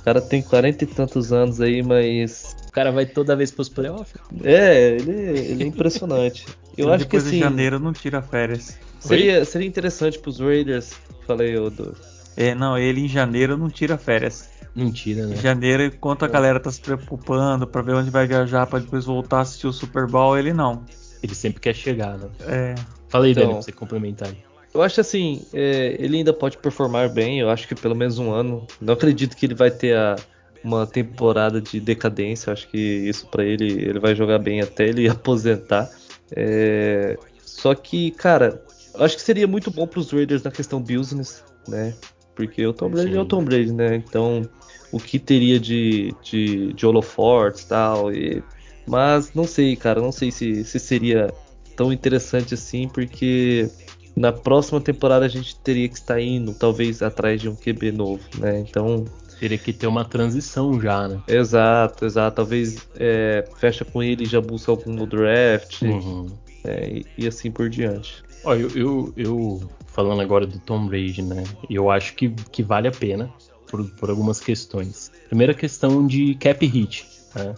[0.00, 2.56] o cara tem 40 e tantos anos aí, mas.
[2.68, 4.20] O cara vai toda vez pros playoffs?
[4.42, 6.44] É, ele, ele é impressionante.
[6.76, 7.30] Eu acho que assim.
[7.30, 8.76] de janeiro não tira férias.
[8.98, 10.94] Seria, seria interessante pros Raiders.
[11.24, 11.96] Falei, eu do.
[12.36, 14.50] É, não, ele em janeiro não tira férias.
[14.74, 15.34] Mentira, né?
[15.34, 19.04] Em janeiro, enquanto a galera tá se preocupando para ver onde vai viajar para depois
[19.04, 20.84] voltar a assistir o Super Bowl, ele não.
[21.22, 22.28] Ele sempre quer chegar, né?
[22.40, 22.74] É.
[23.08, 24.36] Fala aí, então, Dani, pra você complementar aí.
[24.74, 28.32] Eu acho assim, é, ele ainda pode performar bem, eu acho que pelo menos um
[28.32, 28.66] ano.
[28.80, 30.16] Não acredito que ele vai ter a,
[30.64, 34.88] uma temporada de decadência, eu acho que isso para ele, ele vai jogar bem até
[34.88, 35.88] ele aposentar.
[36.34, 38.60] É, só que, cara,
[38.94, 41.94] eu acho que seria muito bom para os Raiders na questão business, né?
[42.34, 43.16] Porque o Tom Brady Sim.
[43.18, 43.96] é o Tom Brady, né?
[43.96, 44.48] Então,
[44.90, 48.54] o que teria de, de, de holofortes tal, e tal.
[48.86, 51.32] Mas não sei, cara, não sei se, se seria
[51.76, 53.68] tão interessante assim, porque
[54.16, 58.22] na próxima temporada a gente teria que estar indo, talvez, atrás de um QB novo,
[58.38, 58.60] né?
[58.60, 59.04] Então.
[59.40, 61.20] Teria que ter uma transição já, né?
[61.26, 62.36] Exato, exato.
[62.36, 65.82] Talvez é, fecha com ele e já busca algum no draft.
[65.82, 66.26] Uhum.
[66.62, 68.22] É, e, e, assim por diante.
[68.44, 71.44] Olha, eu, eu, eu, falando agora do Tom Brady, né?
[71.70, 73.32] Eu acho que, que vale a pena
[73.66, 75.10] por, por algumas questões.
[75.28, 77.06] Primeira questão de cap hit.
[77.34, 77.54] Né?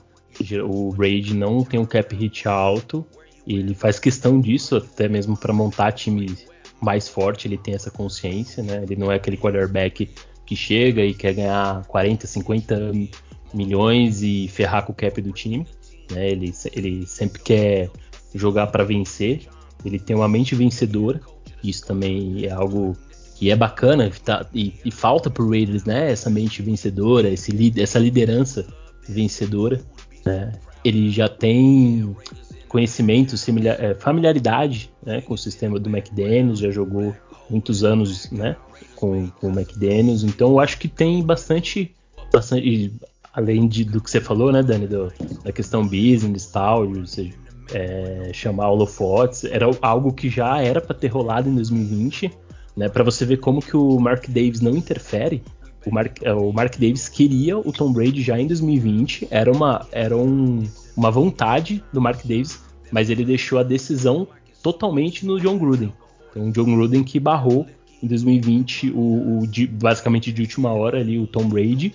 [0.63, 3.05] O Brady não tem um cap hit alto,
[3.47, 6.37] ele faz questão disso, até mesmo para montar time
[6.81, 8.83] mais forte, ele tem essa consciência, né?
[8.83, 10.11] Ele não é aquele quarterback
[10.45, 12.93] que chega e quer ganhar 40, 50
[13.55, 15.67] milhões e ferrar com o cap do time.
[16.11, 16.31] Né?
[16.31, 17.91] Ele, ele sempre quer
[18.35, 19.49] jogar para vencer.
[19.85, 21.21] Ele tem uma mente vencedora.
[21.63, 22.97] Isso também é algo
[23.37, 26.11] que é bacana tá, e, e, falta pro Raiders, né?
[26.11, 28.67] Essa mente vencedora, esse, essa liderança
[29.09, 29.81] vencedora.
[30.25, 30.53] Né?
[30.85, 32.17] Ele já tem
[32.69, 33.35] conhecimento,
[33.79, 37.15] é, familiaridade né, com o sistema do McDaniels, já jogou
[37.49, 38.57] muitos anos né,
[38.95, 41.95] com, com o McDaniels, então eu acho que tem bastante,
[42.33, 42.93] bastante
[43.33, 45.13] além de, do que você falou, né, Dani, do,
[45.45, 47.33] da questão business tal, de você
[47.73, 52.31] é, chamar holofotes, era algo que já era para ter rolado em 2020,
[52.77, 52.89] né?
[52.89, 55.43] Para você ver como que o Mark Davis não interfere.
[55.85, 59.87] O Mark, é, o Mark Davis queria o Tom Brady já em 2020, era uma,
[59.93, 60.65] era um,
[60.97, 64.27] uma vontade do Mark Davis, mas ele deixou a decisão
[64.63, 65.93] totalmente no John Gruden.
[66.31, 67.67] Então, o John Gruden que barrou
[68.03, 71.95] em 2020 o, o de, basicamente de última hora ali o Tom Brady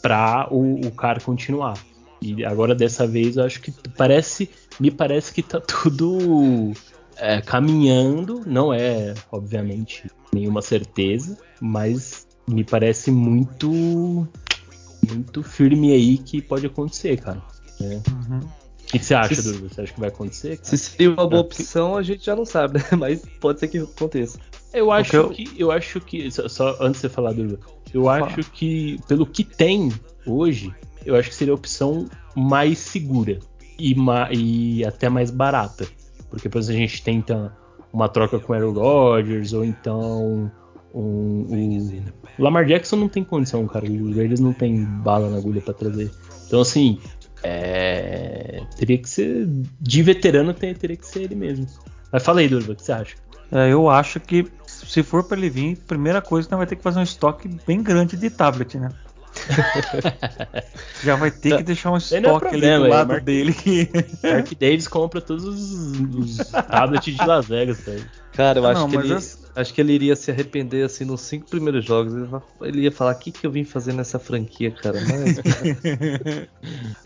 [0.00, 1.76] para o, o cara continuar.
[2.20, 6.72] E agora dessa vez eu acho que parece, me parece que tá tudo
[7.16, 14.28] é, caminhando, não é, obviamente, nenhuma certeza, mas me parece muito
[15.12, 17.42] muito firme aí que pode acontecer, cara.
[17.80, 18.02] Né?
[18.10, 18.40] Uhum.
[18.40, 20.56] O que, você acha, se, Você acha que vai acontecer?
[20.56, 20.68] Cara?
[20.68, 22.84] Se seria uma boa opção, a gente já não sabe, né?
[22.96, 24.38] Mas pode ser que aconteça.
[24.72, 25.50] Eu acho que.
[25.56, 26.30] Eu acho que.
[26.30, 27.58] Só, só antes de você falar, Dudu,
[27.92, 29.92] eu acho que, pelo que tem
[30.24, 30.72] hoje,
[31.04, 33.38] eu acho que seria a opção mais segura
[33.78, 33.94] e,
[34.32, 35.86] e até mais barata.
[36.30, 37.56] Porque depois a gente tenta
[37.92, 40.50] uma troca com o Aaron Rodgers, ou então
[40.94, 41.46] um,
[42.38, 43.86] o Lamar Jackson não tem condição, cara.
[43.86, 46.10] Raiders não tem bala na agulha para trazer.
[46.46, 46.98] Então, assim,
[47.42, 49.46] é, teria que ser.
[49.80, 51.66] De veterano, teria que ser ele mesmo.
[52.10, 53.16] Mas fala aí, Durva, o que você acha?
[53.52, 56.82] É, eu acho que se for para ele vir, primeira coisa, então vai ter que
[56.82, 58.88] fazer um estoque bem grande de tablet, né?
[61.02, 63.52] Já vai ter que deixar um é estoque ali do lado Mark, dele.
[63.52, 63.88] Que...
[64.22, 68.04] Mark Davis compra todos os, os tablets de Las Vegas, velho.
[68.32, 69.38] Cara, eu ah, acho não, que ele, as...
[69.54, 72.12] acho que ele iria se arrepender assim nos cinco primeiros jogos.
[72.60, 74.98] Ele ia falar: o que, que eu vim fazer nessa franquia, cara?
[75.00, 75.40] Mas,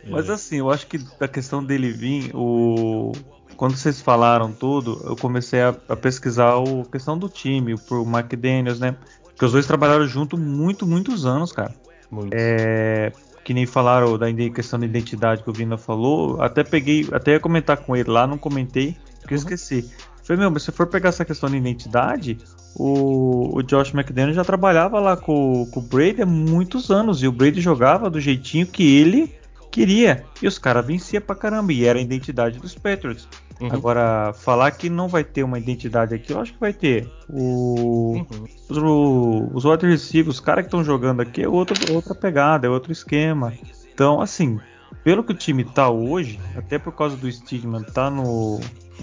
[0.09, 3.13] Mas assim, eu acho que da questão dele vir, o
[3.61, 8.81] quando vocês falaram tudo, eu comecei a, a pesquisar a questão do time, pro McDaniels,
[8.81, 8.97] né?
[9.23, 11.75] Porque os dois trabalharam junto muito, muitos anos, cara.
[12.11, 12.35] Muito.
[12.35, 13.13] É,
[13.45, 16.41] que nem falaram da questão da identidade que o Vina falou.
[16.43, 19.41] Até peguei, até ia comentar com ele lá, não comentei, porque uhum.
[19.41, 19.91] eu esqueci.
[20.23, 22.39] Falei, meu, mas se for pegar essa questão da identidade,
[22.77, 27.23] o, o Josh McDaniel já trabalhava lá com, com o Brady há muitos anos.
[27.23, 29.40] E o Brady jogava do jeitinho que ele
[29.71, 30.25] queria.
[30.43, 31.73] E os caras venciam pra caramba.
[31.73, 33.29] E era a identidade dos Patriots.
[33.61, 33.69] Uhum.
[33.71, 37.11] Agora, falar que não vai ter uma identidade aqui, eu acho que vai ter.
[37.29, 38.45] O, uhum.
[38.69, 42.71] Os, os wide receivers, os caras que estão jogando aqui é outra, outra pegada, é
[42.71, 43.53] outro esquema.
[43.93, 44.59] Então, assim,
[45.05, 48.61] pelo que o time tá hoje, até por causa do estigma tá no,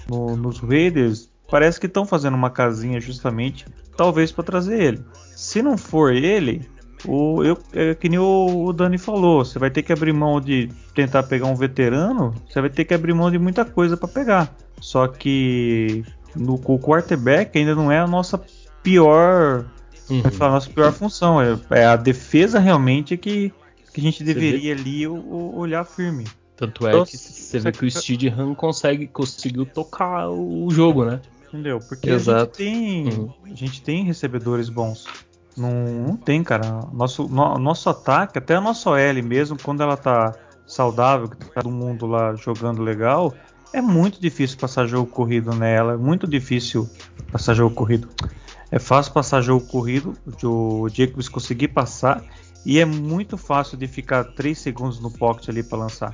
[0.10, 5.06] no nos Raiders, parece que estão fazendo uma casinha justamente, talvez para trazer ele.
[5.36, 6.67] Se não for ele,
[7.05, 10.41] o, eu, é que nem o, o, Dani falou, você vai ter que abrir mão
[10.41, 14.07] de tentar pegar um veterano, você vai ter que abrir mão de muita coisa para
[14.07, 14.55] pegar.
[14.79, 16.03] Só que
[16.36, 18.41] no o quarterback ainda não é a nossa
[18.81, 19.65] pior,
[20.10, 20.21] uhum.
[20.39, 21.41] a nossa pior função.
[21.41, 23.51] É, é, a defesa realmente que,
[23.93, 26.25] que a gente deveria ali o, olhar firme.
[26.55, 31.05] Tanto é então, que você vê que o Steve Han consegue conseguiu tocar o jogo,
[31.05, 31.21] né?
[31.47, 31.79] Entendeu?
[31.79, 32.60] Porque Exato.
[32.60, 33.33] a gente tem, uhum.
[33.45, 35.05] a gente tem recebedores bons.
[35.57, 36.81] Não, não tem, cara.
[36.93, 40.33] Nosso, no, nosso ataque, até a nossa OL mesmo, quando ela tá
[40.65, 43.33] saudável, que tá todo mundo lá jogando legal,
[43.73, 45.93] é muito difícil passar jogo corrido nela.
[45.93, 46.87] É muito difícil
[47.31, 48.07] passar jogo corrido.
[48.69, 52.21] É fácil passar jogo corrido, o Jacobs conseguir passar,
[52.65, 56.13] e é muito fácil de ficar 3 segundos no pocket ali para lançar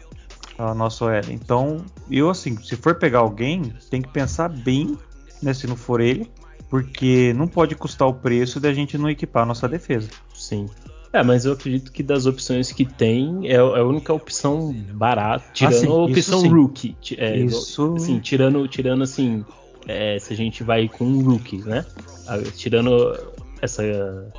[0.58, 1.32] a nossa OL.
[1.32, 4.95] Então, eu assim, se for pegar alguém, tem que pensar bem,
[5.41, 6.32] né, se não for ele,
[6.69, 10.10] porque não pode custar o preço da gente não equipar a nossa defesa.
[10.34, 10.67] Sim.
[11.12, 15.45] É, mas eu acredito que das opções que tem, é, é a única opção barata,
[15.54, 16.95] tirando ah, sim, a opção rookie.
[17.17, 17.93] É, isso.
[17.95, 19.45] Assim, tirando, tirando assim,
[19.88, 21.86] é, se a gente vai com um rookie, né?
[22.56, 23.15] Tirando
[23.62, 23.84] essa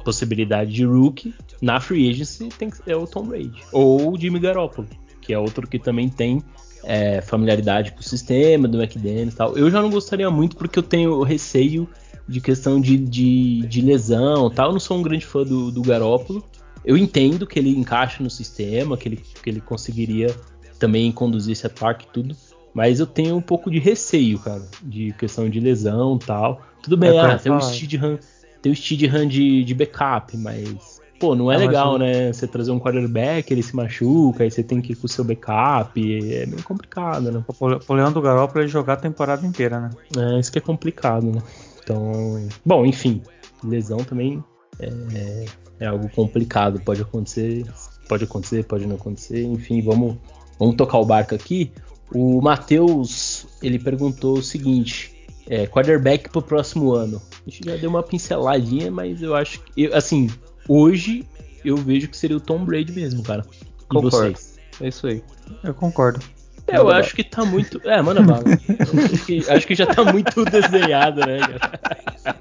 [0.05, 1.33] possibilidade de rookie,
[1.63, 3.63] na free agency tem que, é o Tom Brady.
[3.73, 4.89] Ou o Jimmy Garoppolo,
[5.21, 6.43] que é outro que também tem
[6.83, 9.57] é, familiaridade com o sistema do McDaniels e tal.
[9.57, 11.89] Eu já não gostaria muito porque eu tenho receio
[12.29, 14.69] de questão de, de, de lesão tal.
[14.69, 16.45] Eu não sou um grande fã do, do Garópolo.
[16.85, 20.35] Eu entendo que ele encaixa no sistema, que ele, que ele conseguiria
[20.79, 22.37] também conduzir esse ataque e tudo.
[22.75, 26.61] Mas eu tenho um pouco de receio, cara, de questão de lesão tal.
[26.83, 28.19] Tudo bem, é ah, tem o Steedham,
[28.61, 32.33] tem o Steedham de, de backup, mas pô, não é, legal, né?
[32.33, 35.25] Você trazer um quarterback, ele se machuca, aí você tem que ir com o seu
[35.25, 37.45] backup, é meio complicado, né?
[37.89, 39.91] O Leandro Garoppolo ele jogar a temporada inteira, né?
[40.19, 41.41] É, isso que é complicado, né?
[41.85, 43.23] Então, bom, enfim,
[43.63, 44.43] lesão também
[44.81, 45.45] é,
[45.81, 47.65] é, algo complicado, pode acontecer,
[48.09, 50.17] pode acontecer, pode não acontecer, enfim, vamos,
[50.59, 51.71] vamos tocar o barco aqui.
[52.13, 57.21] O Matheus, ele perguntou o seguinte, é, quarterback pro próximo ano.
[57.47, 60.31] A gente já deu uma pinceladinha, mas eu acho que, assim,
[60.69, 61.27] hoje
[61.65, 63.45] eu vejo que seria o Tom Brady mesmo, cara.
[63.51, 64.11] E Concordo.
[64.11, 64.59] vocês?
[64.81, 65.23] É isso aí.
[65.63, 66.21] Eu concordo.
[66.67, 67.81] É, eu acho que tá muito.
[67.85, 68.43] É, manda bala.
[69.13, 72.39] acho, que, acho que já tá muito desenhado, né, cara?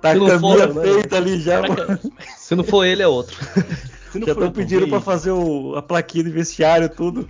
[0.00, 1.98] Tá com a caminha feita ali já, mano.
[2.36, 3.36] Se não for ele, é outro.
[4.14, 7.28] já estão pedindo pra fazer o, a plaquinha de vestiário tudo.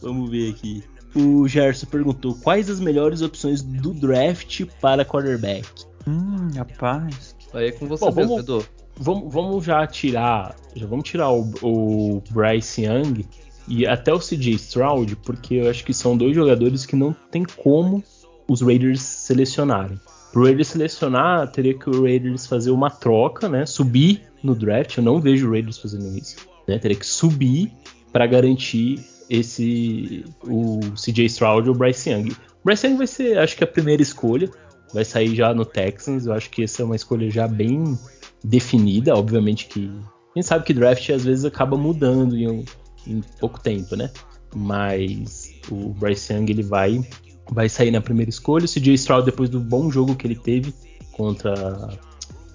[0.00, 0.82] Vamos ver aqui.
[1.14, 5.68] O Gerson perguntou quais as melhores opções do draft para quarterback.
[6.06, 7.34] Hum, rapaz.
[7.54, 10.56] Aí é com você Bom, mesmo, vamos, Edu vamos, vamos já tirar.
[10.74, 13.24] Já vamos tirar o, o Bryce Young
[13.68, 17.44] e até o CJ Stroud, porque eu acho que são dois jogadores que não tem
[17.44, 18.02] como
[18.48, 19.98] os Raiders selecionarem.
[20.32, 23.64] Para o Raiders selecionar, teria que o Raiders fazer uma troca, né?
[23.66, 24.96] Subir no draft.
[24.96, 26.36] Eu não vejo o Raiders fazendo isso.
[26.68, 26.78] Né?
[26.78, 27.72] Teria que subir
[28.12, 32.30] para garantir esse o CJ Stroud ou o Bryce Young.
[32.30, 34.50] O Bryce Young vai ser, acho que a primeira escolha.
[34.94, 36.26] Vai sair já no Texans.
[36.26, 37.98] Eu acho que essa é uma escolha já bem
[38.44, 39.90] definida, obviamente que
[40.34, 42.64] a gente sabe que draft às vezes acaba mudando em,
[43.06, 44.10] em pouco tempo, né?
[44.54, 47.02] Mas o Bryce Young ele vai
[47.50, 48.64] vai sair na primeira escolha.
[48.64, 50.74] O CJ Stroud, depois do bom jogo que ele teve
[51.12, 51.54] contra.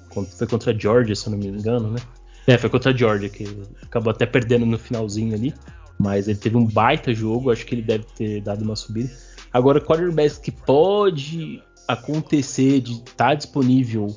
[0.09, 1.99] contra foi contra a Georgia, se eu não me engano, né?
[2.47, 3.45] É, foi contra a Georgia, que
[3.83, 5.53] acabou até perdendo no finalzinho ali.
[5.99, 9.11] Mas ele teve um baita jogo, acho que ele deve ter dado uma subida.
[9.53, 14.07] Agora, quarterbacks que pode acontecer de estar tá disponível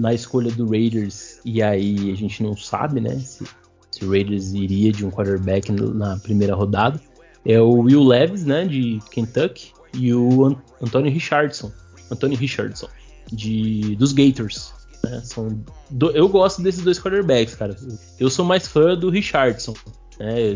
[0.00, 3.18] na escolha do Raiders, e aí a gente não sabe, né?
[3.18, 3.44] Se,
[3.90, 7.00] se o Raiders iria de um quarterback na primeira rodada.
[7.44, 8.64] É o Will Levis, né?
[8.64, 11.72] De Kentucky, e o Anthony Richardson.
[12.10, 12.88] Anthony Richardson,
[13.32, 14.72] de, dos Gators.
[15.04, 15.20] Né?
[15.24, 17.76] São do, eu gosto desses dois quarterbacks, cara.
[18.18, 19.74] Eu sou mais fã do Richardson.
[20.18, 20.54] Né?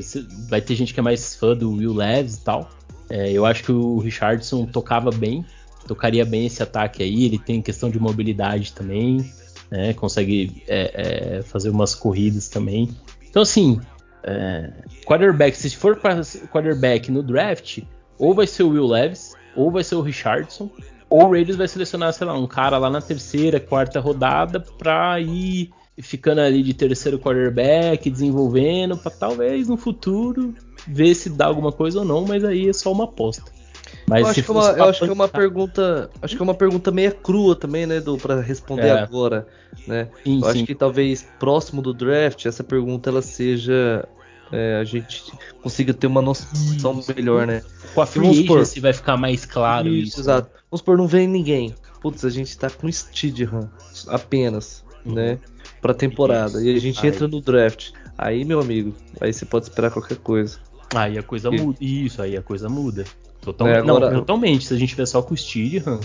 [0.48, 2.70] Vai ter gente que é mais fã do Will Levis e tal.
[3.08, 5.44] É, eu acho que o Richardson tocava bem,
[5.86, 7.24] tocaria bem esse ataque aí.
[7.24, 9.30] Ele tem questão de mobilidade também,
[9.70, 9.92] né?
[9.94, 12.88] consegue é, é, fazer umas corridas também.
[13.28, 13.80] Então, assim,
[14.22, 14.72] é,
[15.04, 17.80] quarterback, se for para quarterback no draft,
[18.18, 20.70] ou vai ser o Will Levis, ou vai ser o Richardson,
[21.08, 25.20] ou o Raiders vai selecionar, sei lá, um cara lá na terceira, quarta rodada para
[25.20, 30.54] ir ficando ali de terceiro quarterback, desenvolvendo, para talvez no futuro
[30.86, 33.44] ver se dá alguma coisa ou não, mas aí é só uma aposta.
[34.06, 36.44] Mas eu acho, que, é uma, eu acho que é uma pergunta, acho que é
[36.44, 39.00] uma pergunta meio crua também, né, do para responder é.
[39.00, 39.46] agora,
[39.86, 40.08] né?
[40.22, 40.50] Sim, eu sim.
[40.50, 44.06] acho que talvez próximo do draft essa pergunta ela seja
[44.52, 45.32] é, a gente
[45.62, 47.62] consiga ter uma noção melhor, né?
[47.94, 50.08] Com a free agency vai ficar mais claro isso.
[50.08, 50.48] isso exato.
[50.48, 50.60] Né?
[50.70, 51.74] Vamos supor, não vem ninguém.
[52.00, 53.70] Putz, a gente tá com Steedham
[54.08, 55.14] apenas, uhum.
[55.14, 55.38] né?
[55.80, 56.62] Pra temporada.
[56.62, 57.90] E a gente entra no draft.
[58.16, 60.58] Aí, meu amigo, aí você pode esperar qualquer coisa.
[60.94, 61.60] Aí a coisa e...
[61.60, 61.78] muda.
[61.80, 63.04] Isso, aí a coisa muda.
[63.44, 63.76] Totalmente.
[63.76, 64.10] É, agora...
[64.10, 64.66] Não, totalmente.
[64.66, 66.00] Se a gente tiver só com o Steedham,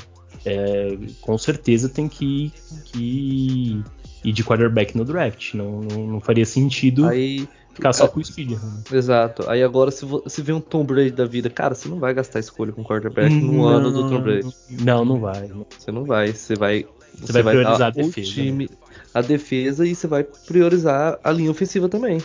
[0.46, 2.54] é, com certeza tem que ir,
[2.86, 3.84] que
[4.24, 5.54] ir de quarterback no draft.
[5.54, 8.60] Não, não, não faria sentido aí, ficar só é, com o Steedham.
[8.60, 8.84] Né?
[8.92, 9.50] Exato.
[9.50, 12.40] Aí agora, se, se vem um Tom Brady da vida, cara, você não vai gastar
[12.40, 14.54] escolha com quarterback no não, ano do Tom Brady.
[14.70, 15.50] Não, não vai.
[15.78, 16.34] Você não vai.
[16.34, 16.86] Você vai.
[17.16, 18.32] Você, você vai priorizar a defesa.
[18.32, 18.78] Time, né?
[19.14, 22.20] A defesa e você vai priorizar a linha ofensiva também.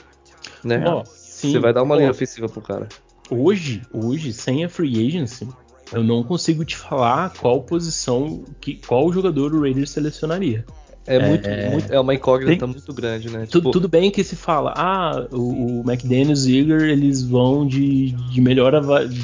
[0.62, 0.84] Né?
[0.86, 1.52] Oh, sim.
[1.52, 1.98] Você vai dar uma oh.
[1.98, 2.88] linha ofensiva pro cara.
[3.30, 5.48] Hoje, hoje, sem a free agency,
[5.92, 10.64] eu não consigo te falar qual posição, que, qual jogador o Raiders selecionaria.
[11.06, 13.44] É, muito, é, muito, é uma incógnita tem, muito grande, né?
[13.44, 18.12] Tipo, tudo bem que se fala, ah, o, o McDaniels e Eager, eles vão de,
[18.12, 18.72] de melhor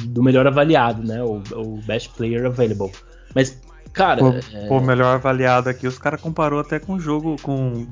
[0.05, 1.23] do melhor avaliado, né?
[1.23, 2.91] O, o best player available.
[3.33, 3.59] Mas,
[3.91, 4.23] cara.
[4.23, 4.81] O, é...
[4.81, 7.87] melhor avaliado aqui, os caras comparou até com o jogo, com,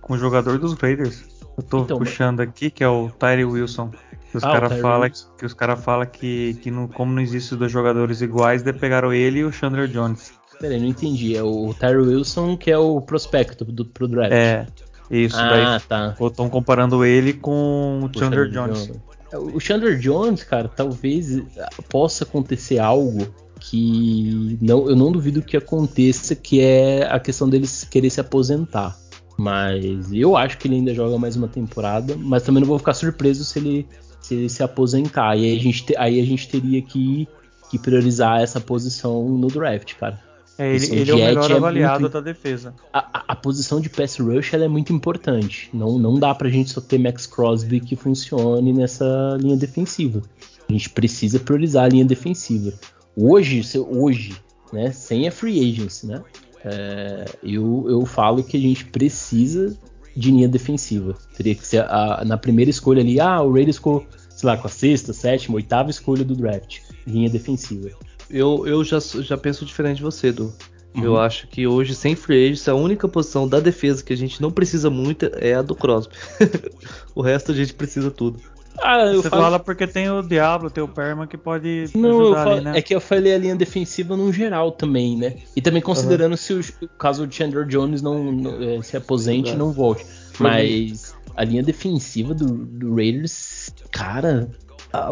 [0.00, 1.22] com o jogador dos Raiders.
[1.56, 3.90] Eu tô então, puxando aqui, que é o Tyree Wilson.
[4.34, 7.54] Que os ah, caras falam que, os cara fala que, que não, como não existe
[7.54, 10.32] dois jogadores iguais, de pegaram ele e o Chandler Jones.
[10.58, 11.36] Peraí, não entendi.
[11.36, 14.32] É o Terry Wilson que é o prospecto do, pro draft.
[14.32, 14.66] É,
[15.08, 15.36] isso.
[15.38, 16.16] Ah, daí tá.
[16.20, 18.88] Estão comparando ele com o, o Chandler, Jones.
[18.88, 19.54] Jones.
[19.54, 21.40] O Chandler Jones, cara, talvez
[21.88, 27.68] possa acontecer algo que não, eu não duvido que aconteça, que é a questão dele
[27.88, 28.98] querer se aposentar.
[29.38, 32.94] Mas eu acho que ele ainda joga mais uma temporada, mas também não vou ficar
[32.94, 33.86] surpreso se ele
[34.24, 35.36] se, ele se aposentar.
[35.36, 37.28] E aí a gente, aí a gente teria que,
[37.70, 40.18] que priorizar essa posição no draft, cara.
[40.56, 42.74] É, ele, ele é o melhor é avaliado muito, da defesa.
[42.92, 45.68] A, a, a, posição de pass rush é muito importante.
[45.74, 50.22] Não, não dá pra gente só ter Max Crosby que funcione nessa linha defensiva.
[50.68, 52.72] A gente precisa priorizar a linha defensiva.
[53.16, 54.36] Hoje, hoje
[54.72, 56.22] né, sem a free agency, né,
[56.64, 59.76] é, eu, eu falo que a gente precisa
[60.16, 61.14] de linha defensiva.
[61.36, 64.66] Teria que ser a, na primeira escolha ali, ah, o Raiders ficou, sei lá, com
[64.66, 66.80] a sexta, sétima, oitava escolha do draft.
[67.06, 67.90] Linha defensiva
[68.30, 70.52] eu, eu já, já penso diferente de você, Du.
[70.94, 71.04] Uhum.
[71.04, 74.40] Eu acho que hoje, sem free agents, a única posição da defesa que a gente
[74.40, 76.14] não precisa muito é a do Crosby.
[77.14, 78.40] o resto a gente precisa tudo.
[78.78, 79.42] Ah, Você falo...
[79.42, 82.50] fala porque tem o Diablo, tem o Perma que pode não, ajudar falo...
[82.56, 82.78] ali, né?
[82.78, 85.36] É que eu falei a linha defensiva no geral também, né?
[85.54, 86.36] E também considerando uhum.
[86.36, 90.04] se o caso o Chandler Jones não, não é, se aposente e não volte.
[90.38, 94.48] Mas a linha defensiva do, do Raiders, cara,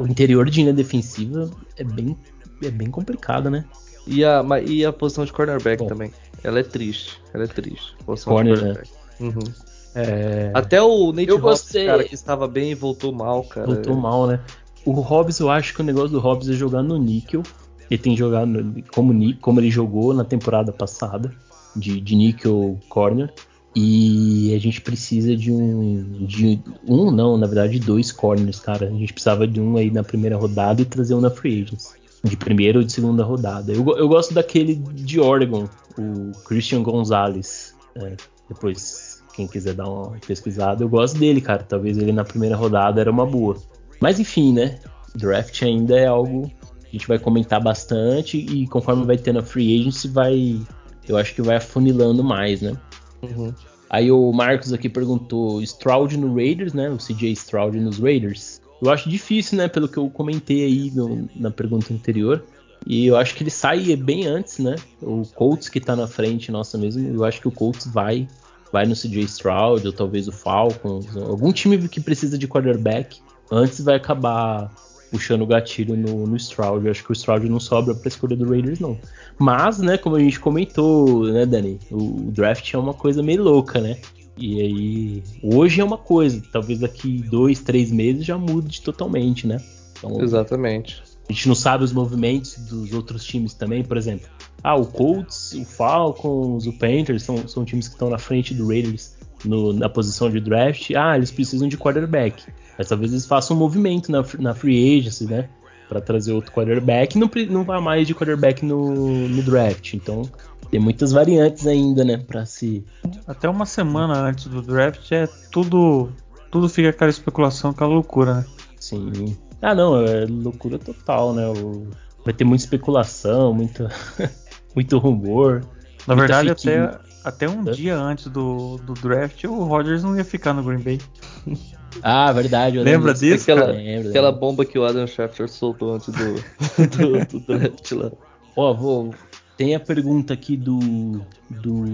[0.01, 2.17] o interior de linha defensiva é bem
[2.63, 3.65] é bem complicada, né?
[4.07, 5.89] E a, e a posição de cornerback Bom.
[5.89, 6.13] também.
[6.43, 7.21] Ela é triste.
[7.33, 7.95] Ela é triste.
[8.05, 8.91] Posição Corner, de cornerback.
[9.21, 9.29] Né?
[9.29, 9.72] Uhum.
[9.95, 10.51] É...
[10.55, 13.67] Até o Nate Hobbs, cara, que estava bem e voltou mal, cara.
[13.67, 14.41] Voltou mal, né?
[14.85, 17.43] O Hobbs, eu acho que o negócio do Hobbs é jogar no níquel.
[17.91, 21.33] Ele tem jogado como, como ele jogou na temporada passada,
[21.77, 23.33] de, de níquel corner.
[23.75, 26.25] E a gente precisa de um.
[26.27, 28.87] De um, não, na verdade, dois corners, cara.
[28.87, 31.95] A gente precisava de um aí na primeira rodada e trazer um na free agents
[32.25, 33.73] de primeira ou de segunda rodada.
[33.73, 35.69] Eu, eu gosto daquele de Oregon,
[35.99, 37.75] o Christian Gonzalez.
[37.97, 38.17] É,
[38.49, 41.63] depois, quem quiser dar uma pesquisada, eu gosto dele, cara.
[41.63, 43.57] Talvez ele na primeira rodada era uma boa.
[44.01, 44.79] Mas enfim, né?
[45.15, 46.51] Draft ainda é algo
[46.93, 50.61] a gente vai comentar bastante e conforme vai tendo a free agency, vai.
[51.09, 52.77] Eu acho que vai afunilando mais, né?
[53.23, 53.53] Uhum.
[53.89, 56.91] Aí o Marcos aqui perguntou: Stroud no Raiders, né?
[56.91, 58.61] O CJ Stroud nos Raiders.
[58.83, 59.69] Eu acho difícil, né?
[59.69, 62.45] Pelo que eu comentei aí no, na pergunta anterior.
[62.87, 64.77] E eu acho que ele sai bem antes, né?
[65.01, 67.09] O Colts que tá na frente, nossa mesmo.
[67.09, 68.29] Eu acho que o Colts vai
[68.73, 73.21] vai no CJ Stroud ou talvez o Falcons, algum time que precisa de quarterback,
[73.51, 74.71] antes vai acabar
[75.11, 76.87] puxando o gatilho no, no Stroud.
[76.87, 78.99] Eu acho que o Stroud não sobra para escolha do Raiders, não.
[79.39, 83.43] Mas, né, como a gente comentou, né, Dani, o, o draft é uma coisa meio
[83.43, 83.99] louca, né?
[84.39, 89.59] E aí, hoje é uma coisa, talvez daqui dois, três meses já mude totalmente, né?
[89.99, 91.03] Então, Exatamente.
[91.29, 94.29] A gente não sabe os movimentos dos outros times também, por exemplo.
[94.63, 98.69] Ah, o Colts, o Falcons, o Panthers são, são times que estão na frente do
[98.69, 100.91] Raiders no, na posição de draft.
[100.97, 102.45] Ah, eles precisam de quarterback.
[102.79, 105.49] Mas talvez eles façam um movimento na, na free agency, né?
[105.89, 107.19] Para trazer outro quarterback.
[107.19, 109.95] Não, não vai mais de quarterback no, no draft.
[109.95, 110.23] Então
[110.71, 112.17] tem muitas variantes ainda, né?
[112.17, 112.85] Para se.
[113.27, 116.11] Até uma semana antes do draft é tudo.
[116.51, 118.47] Tudo fica aquela especulação, aquela loucura, né?
[118.79, 119.37] Sim.
[119.61, 121.47] Ah, não, é loucura total, né?
[121.47, 121.89] O...
[122.25, 123.91] Vai ter muita especulação, muita...
[124.75, 125.63] muito rumor.
[126.07, 127.73] Na verdade, até, até um é?
[127.73, 131.01] dia antes do, do draft, o Rodgers não ia ficar no Green Bay.
[132.03, 132.79] Ah, verdade.
[132.79, 133.43] Lembra disso?
[133.43, 133.71] Aquela,
[134.09, 136.35] aquela bomba que o Adam Schefter soltou antes do,
[136.89, 138.11] do, do draft lá.
[138.57, 139.15] Ó, vou,
[139.57, 141.21] tem a pergunta aqui do
[141.51, 141.85] do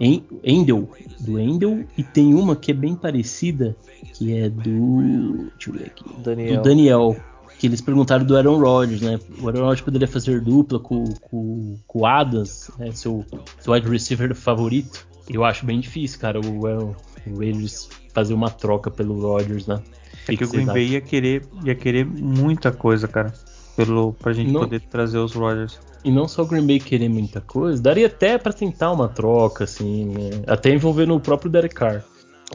[0.00, 0.88] Endel,
[1.20, 3.76] do Endel e tem uma que é bem parecida,
[4.14, 6.56] que é do deixa eu ver aqui, Daniel.
[6.56, 7.16] do Daniel,
[7.62, 9.20] que eles perguntaram do Aaron Rodgers, né?
[9.40, 12.90] O Aaron Rodgers poderia fazer dupla com, com, com o Adams, né?
[12.90, 13.24] seu,
[13.60, 15.06] seu wide receiver favorito.
[15.30, 19.80] Eu acho bem difícil, cara, o Aaron Rodgers fazer uma troca pelo Rodgers, né?
[20.24, 23.32] É que, que o Green Bay ia querer, ia querer muita coisa, cara,
[23.76, 24.62] pelo, pra gente Não...
[24.62, 25.78] poder trazer os Rodgers.
[26.04, 29.62] E não só o Green Bay querer muita coisa, daria até para tentar uma troca,
[29.62, 30.42] assim, né?
[30.48, 32.02] até envolvendo o próprio Derek Carr.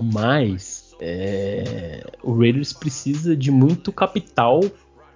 [0.03, 4.59] Mas é, o Raiders precisa de muito capital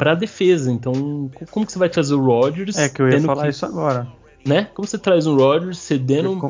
[0.01, 0.71] para defesa.
[0.71, 2.75] Então, como que você vai trazer o Rodgers?
[2.75, 4.07] É que eu ia falar que, isso agora.
[4.43, 4.67] Né?
[4.73, 6.47] Como você traz um Rodgers cedendo com,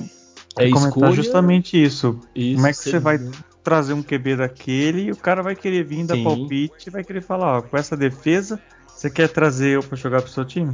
[0.57, 1.11] é escolha?
[1.11, 2.17] justamente isso.
[2.33, 2.55] isso.
[2.55, 3.19] Como é que você vai
[3.61, 7.21] trazer um QB daquele e o cara vai querer vir dar palpite e vai querer
[7.21, 10.71] falar, ó, com essa defesa, você quer trazer eu para jogar pro seu time?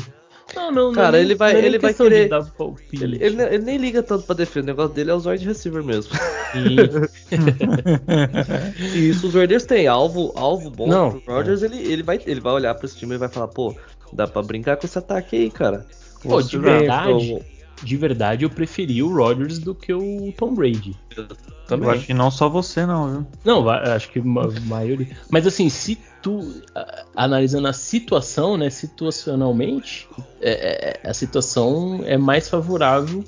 [0.55, 2.29] Não, não, Cara, não, ele vai, não é ele vai querer.
[2.93, 4.63] Ele, ele, ele, nem liga tanto pra defesa.
[4.63, 6.13] O negócio dele é os wide receiver mesmo.
[8.93, 9.87] e isso os Raiders têm.
[9.87, 13.15] Alvo, alvo bom não, pro Rodgers, ele, ele, vai, ele vai olhar pra esse time
[13.15, 13.75] e vai falar, pô,
[14.13, 15.85] dá pra brincar com esse ataque aí, cara.
[16.23, 17.45] Pô, de verdade,
[17.83, 20.95] de verdade, eu preferi o Rodgers do que o Tom Brady.
[21.67, 21.89] Também.
[21.89, 23.27] Eu acho que não só você, não, viu?
[23.43, 25.07] Não, acho que a maioria.
[25.29, 26.61] Mas assim, se tu
[27.15, 30.07] analisando a situação, né, situacionalmente,
[30.41, 33.23] é, é, a situação é mais favorável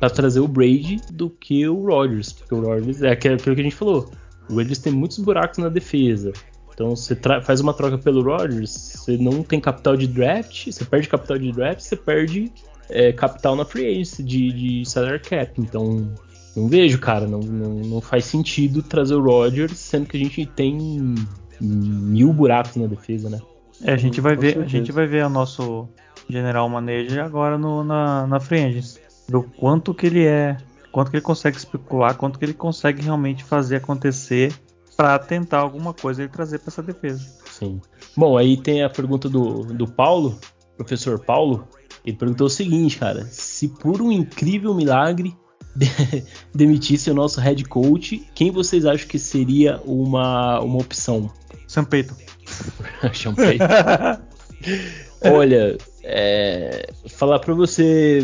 [0.00, 3.54] para trazer o Brady do que o Rodgers, porque o Rodgers é aquilo que a
[3.64, 4.10] gente falou.
[4.50, 6.32] O Rodgers tem muitos buracos na defesa.
[6.74, 11.08] Então você faz uma troca pelo Rodgers, você não tem capital de draft, você perde
[11.08, 12.52] capital de draft, você perde
[12.90, 15.60] é, capital na free agency de, de salary cap.
[15.60, 16.12] Então
[16.56, 20.46] não vejo, cara, não, não, não faz sentido trazer o Rodgers, sendo que a gente
[20.46, 21.14] tem
[21.60, 23.40] mil buracos na defesa, né?
[23.82, 25.88] É, a gente vai ver, a gente vai ver o nosso
[26.28, 28.80] general manager agora no, na, na free
[29.28, 30.56] do quanto que ele é,
[30.92, 34.52] quanto que ele consegue especular, quanto que ele consegue realmente fazer acontecer
[34.96, 37.24] para tentar alguma coisa e trazer para essa defesa.
[37.46, 37.80] Sim.
[38.16, 40.38] Bom, aí tem a pergunta do, do Paulo,
[40.76, 41.66] professor Paulo.
[42.04, 45.34] Ele perguntou o seguinte, cara: se por um incrível milagre
[46.54, 51.30] demitisse o nosso head coach, quem vocês acham que seria uma, uma opção?
[51.66, 52.14] Sam Peyton.
[55.32, 58.20] Olha, é, falar para você,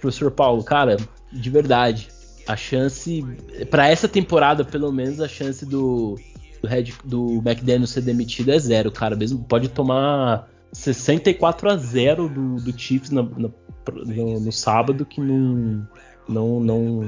[0.00, 0.96] professor Paulo, cara,
[1.32, 2.08] de verdade,
[2.46, 3.24] a chance
[3.70, 6.16] para essa temporada, pelo menos, a chance do
[6.64, 9.14] do, head, do McDaniel ser demitido é zero, cara.
[9.14, 15.86] Mesmo pode tomar 64 a 0 do, do Chiefs no, no, no sábado que não
[16.28, 17.02] não, não,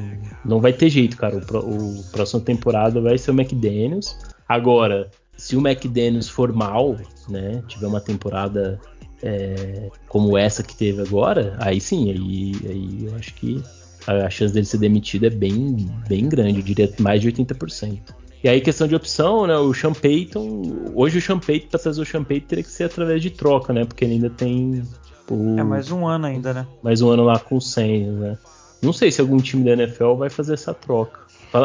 [0.44, 1.36] não vai ter jeito, cara.
[1.36, 4.16] O, o próxima temporada vai ser o McDaniels.
[4.48, 6.96] Agora, se o McDaniels for mal,
[7.28, 8.80] né, tiver uma temporada
[9.22, 13.62] é, como essa que teve agora, aí sim, aí, aí eu acho que
[14.06, 18.00] a, a chance dele ser demitido é bem, bem grande, eu diria mais de 80%.
[18.46, 19.56] E aí, questão de opção, né?
[19.56, 22.84] O Sean Payton, hoje o Sean Payton, pra trazer o Sean Payton, teria que ser
[22.84, 23.84] através de troca, né?
[23.84, 24.84] Porque ele ainda tem.
[25.28, 26.64] O, é mais um ano ainda, né?
[26.80, 28.38] Mais um ano lá com o Saints, né?
[28.80, 31.18] Não sei se algum time da NFL vai fazer essa troca.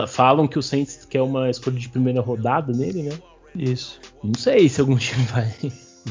[0.07, 3.19] Falam que o Saints quer uma escolha de primeira rodada nele, né?
[3.55, 3.99] Isso.
[4.23, 5.53] Não sei se algum time vai,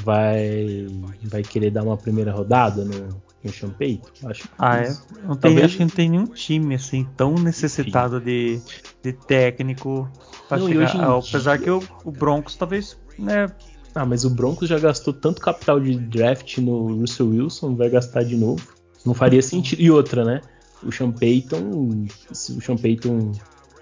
[0.05, 0.87] vai
[1.25, 4.13] vai querer dar uma primeira rodada no, no Champeito?
[4.25, 4.89] Acho que ah, é.
[5.25, 5.65] Não tem, Talvez...
[5.65, 8.61] Acho que não tem nenhum time assim tão necessitado de,
[9.03, 10.11] de técnico
[10.49, 11.19] para chegar.
[11.19, 13.49] Apesar que o, o Broncos talvez né,
[13.95, 18.23] ah, mas o Broncos já gastou tanto capital de draft no Russell Wilson, vai gastar
[18.23, 18.63] de novo.
[19.05, 19.81] Não faria sentido.
[19.81, 20.41] E outra, né?
[20.83, 23.33] O Sean Payton, se o Sean Payton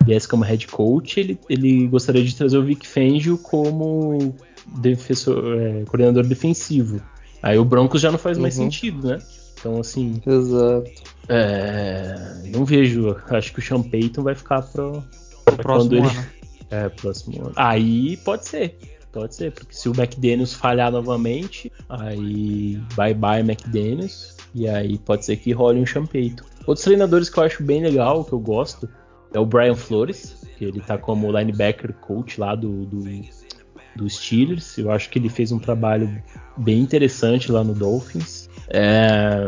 [0.05, 4.35] viesse como head coach, ele, ele gostaria de trazer o Vic Fangio como
[4.81, 7.01] defensor, é, coordenador defensivo.
[7.43, 8.65] Aí o Broncos já não faz mais uhum.
[8.65, 9.19] sentido, né?
[9.59, 10.21] Então, assim.
[10.27, 10.91] Exato.
[11.29, 13.17] É, não vejo.
[13.29, 15.03] Acho que o Sean Payton vai ficar pro,
[15.45, 16.27] pro próximo ele, ano.
[16.71, 17.53] É, próximo ano.
[17.57, 18.79] Aí pode ser.
[19.11, 24.37] Pode ser, porque se o McDaniels falhar novamente, aí bye bye McDaniels.
[24.55, 26.45] E aí pode ser que role um champeito.
[26.67, 28.89] Outros treinadores que eu acho bem legal, que eu gosto,
[29.33, 33.05] é o Brian Flores, que ele tá como linebacker coach lá do, do,
[33.97, 34.77] do Steelers.
[34.77, 36.23] Eu acho que ele fez um trabalho
[36.57, 38.48] bem interessante lá no Dolphins.
[38.71, 39.47] É,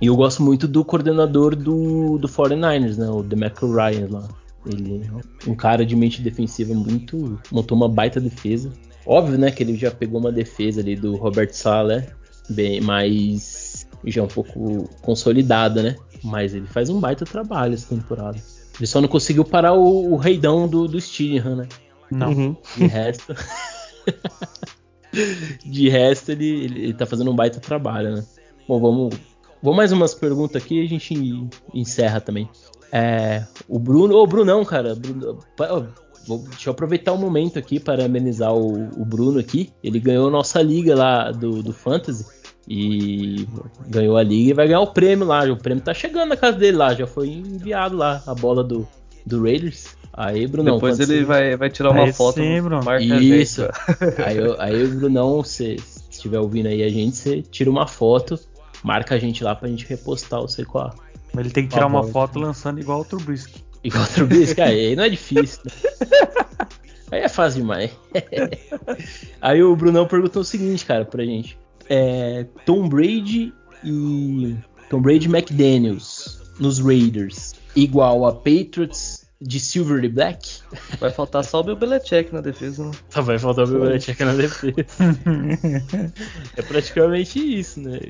[0.00, 3.08] e eu gosto muito do coordenador do, do 49ers, né?
[3.08, 4.28] O DeMarco Ryan lá.
[4.66, 7.40] Ele é um cara de mente defensiva muito.
[7.50, 8.72] montou uma baita defesa.
[9.06, 12.04] Óbvio, né, que ele já pegou uma defesa ali do Robert Sala,
[12.50, 13.86] bem mais.
[14.04, 15.96] já um pouco consolidada, né?
[16.22, 18.38] Mas ele faz um baita trabalho essa temporada.
[18.78, 21.68] Ele só não conseguiu parar o, o reidão do, do Steelers, né?
[22.10, 22.30] Não.
[22.30, 22.56] Uhum.
[22.76, 23.34] De resto.
[25.64, 28.24] de resto, ele, ele, ele tá fazendo um baita trabalho, né?
[28.68, 29.14] Bom, vamos.
[29.62, 32.48] Vou mais umas perguntas aqui e a gente encerra também.
[32.92, 34.14] É, o Bruno.
[34.14, 34.94] Ô, Brunão, cara.
[34.94, 35.38] Bruno,
[36.26, 39.72] vou, deixa eu aproveitar o momento aqui para amenizar o, o, Bruno aqui.
[39.82, 42.26] Ele ganhou nossa liga lá do, do Fantasy.
[42.70, 43.48] E
[43.88, 45.44] ganhou a liga e vai ganhar o prêmio lá.
[45.50, 46.92] O prêmio tá chegando na casa dele lá.
[46.92, 48.86] Já foi enviado lá a bola do,
[49.24, 49.96] do Raiders.
[50.12, 50.74] Aí, Brunão.
[50.74, 52.34] Depois ele vai, vai tirar uma aí foto.
[52.34, 52.82] Sim, Bruno.
[53.10, 53.62] Isso.
[54.22, 55.76] aí, aí, Brunão, se
[56.10, 58.38] estiver ouvindo aí a gente, você tira uma foto,
[58.82, 60.94] marca a gente lá pra gente repostar você a,
[61.32, 63.64] mas ele tem que tirar uma foto lançando igual o Trubisky.
[63.84, 64.60] Igual o Trubisky?
[64.60, 65.60] aí não é difícil.
[65.64, 65.72] Né?
[67.10, 67.90] Aí é fácil demais.
[69.40, 71.58] aí o Brunão perguntou o seguinte, cara, pra gente.
[71.88, 73.50] É, Tom Brady
[73.82, 74.54] e
[74.90, 80.60] Tom Brady McDaniels nos Raiders igual a Patriots de Silver e Black?
[80.98, 82.90] Vai faltar só o Bill Belichick na defesa, né?
[83.08, 84.74] Só vai faltar o Bill Belichick na defesa.
[86.56, 88.00] é praticamente isso, né?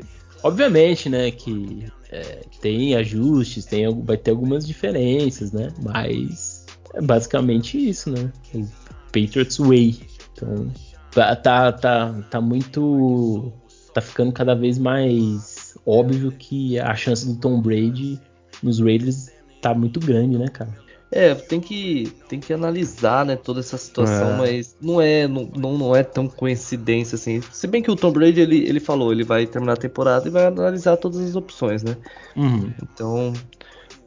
[0.43, 5.73] Obviamente, né, que é, tem ajustes, tem, vai ter algumas diferenças, né?
[5.83, 8.33] Mas é basicamente isso, né?
[8.55, 8.67] O
[9.13, 10.01] Patriots Way.
[10.33, 10.73] Então,
[11.11, 13.53] tá, tá, tá, tá muito.
[13.93, 18.21] Tá ficando cada vez mais óbvio que a chance do Tom Brady
[18.63, 19.31] nos Raiders
[19.61, 20.88] tá muito grande, né, cara?
[21.11, 24.37] É, tem que, tem que analisar, né, toda essa situação, é.
[24.37, 27.41] mas não é, não, não é tão coincidência assim.
[27.51, 30.31] Se bem que o Tom Brady, ele, ele falou, ele vai terminar a temporada e
[30.31, 31.97] vai analisar todas as opções, né?
[32.37, 32.71] Uhum.
[32.83, 33.33] Então,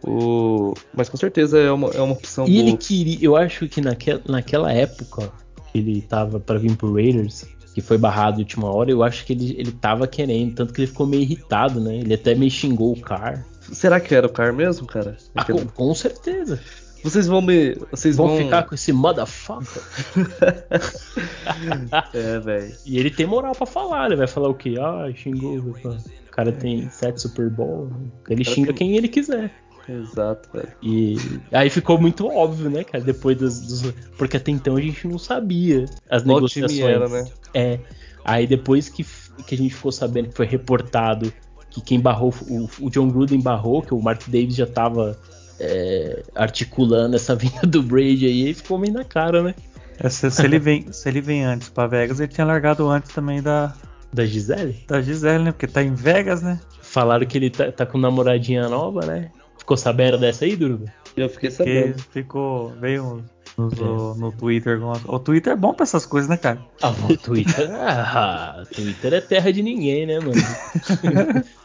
[0.04, 0.76] o...
[0.94, 2.62] mas com certeza é uma, é uma opção E boa.
[2.62, 5.32] ele queria, eu acho que naquela, naquela época
[5.72, 9.26] que ele tava para vir pro Raiders, que foi barrado de última hora, eu acho
[9.26, 11.98] que ele, ele tava querendo, tanto que ele ficou meio irritado, né?
[11.98, 13.46] Ele até meio xingou o Car.
[13.72, 15.18] Será que era o Car mesmo, cara?
[15.34, 16.60] Ah, com, com certeza.
[17.04, 17.76] Vocês vão me.
[17.90, 19.82] Vocês vão, vão ficar com esse motherfucker.
[22.14, 22.76] é, velho.
[22.86, 24.76] E ele tem moral pra falar, ele vai falar o quê?
[24.80, 25.58] Ah, xingou.
[25.58, 27.90] O cara tem sete Super Bowl.
[28.30, 28.76] Ele xinga tem...
[28.76, 29.52] quem ele quiser.
[29.90, 30.72] Exato, velho.
[30.82, 31.18] E
[31.52, 33.04] aí ficou muito óbvio, né, cara?
[33.04, 36.80] Depois dos, dos, Porque até então a gente não sabia as Qual negociações.
[36.80, 37.26] Era, né?
[37.54, 37.80] É.
[38.24, 39.04] Aí depois que,
[39.46, 41.34] que a gente ficou sabendo que foi reportado
[41.70, 45.18] que quem barrou, o, o John Gruden barrou, que o Mark Davis já tava
[45.62, 49.56] é, articulando essa vinda do Brady aí, e ficou meio na cara, né?
[50.00, 53.14] É, se, se, ele vem, se ele vem antes para Vegas, ele tinha largado antes
[53.14, 53.74] também da.
[54.12, 54.84] Da Gisele?
[54.88, 55.52] Da Gisele, né?
[55.52, 56.60] Porque tá em Vegas, né?
[56.82, 59.30] Falaram que ele tá, tá com namoradinha nova, né?
[59.58, 60.86] Ficou sabendo dessa aí, Duro?
[61.16, 62.02] Eu fiquei sabendo.
[62.12, 62.74] Ficou.
[62.82, 63.24] Veio
[63.58, 64.82] no, no, no, Twitter.
[65.08, 66.60] O Twitter é bom pra essas coisas, né, cara?
[66.82, 67.70] Ah, o Twitter.
[67.80, 70.34] ah, Twitter é terra de ninguém, né, mano?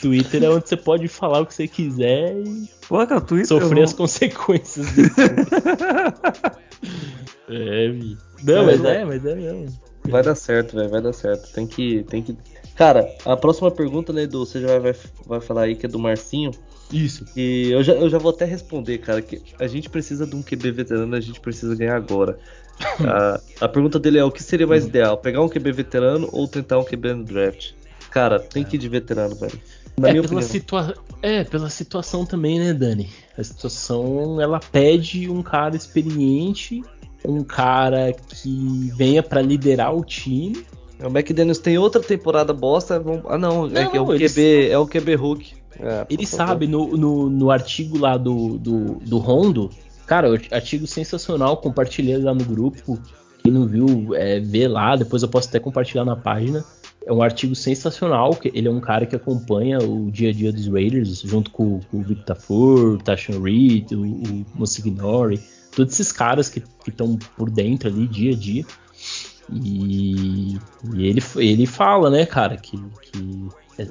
[0.00, 3.76] Twitter é onde você pode falar o que você quiser e Pô, cara, Twitter, sofrer
[3.76, 3.84] não...
[3.84, 4.86] as consequências
[7.48, 8.18] é, vi.
[8.42, 9.66] Não, mas, mas é, mas é mesmo.
[10.04, 11.52] Vai dar certo, velho, vai dar certo.
[11.52, 12.36] Tem que, tem que.
[12.74, 14.94] Cara, a próxima pergunta, né, Edu, você já vai,
[15.26, 16.50] vai falar aí que é do Marcinho.
[16.92, 17.24] Isso.
[17.36, 20.42] E eu já, eu já vou até responder, cara, que a gente precisa de um
[20.42, 22.38] QB veterano, a gente precisa ganhar agora.
[23.06, 25.16] a, a pergunta dele é: o que seria mais ideal?
[25.16, 27.72] Pegar um QB veterano ou tentar um QB no draft?
[28.12, 29.58] Cara, tem que ir de veterano, velho.
[29.98, 33.08] Na é, pela situa é, pela situação também, né, Dani?
[33.36, 36.82] A situação, ela pede um cara experiente,
[37.24, 40.64] um cara que venha para liderar o time,
[41.00, 42.98] O McDaniels tem outra temporada bosta.
[42.98, 43.22] Vamos...
[43.28, 45.54] Ah, não, é, que é, o QB, é o QB Hulk.
[45.80, 49.70] É, ele sabe, no, no, no, artigo lá do, do, do Rondo,
[50.06, 52.98] cara, artigo sensacional, compartilhei lá no grupo.
[53.42, 56.64] Quem não viu, é, vê lá, depois eu posso até compartilhar na página.
[57.04, 60.52] É um artigo sensacional, que ele é um cara que acompanha o dia a dia
[60.52, 65.40] dos Raiders, junto com, com o Victor Tafur, o Tashan Reed, o, o Monsignori,
[65.74, 68.64] todos esses caras que estão por dentro ali, dia a dia.
[69.52, 70.56] E,
[70.94, 73.48] e, ele, ele fala, né, cara, que, que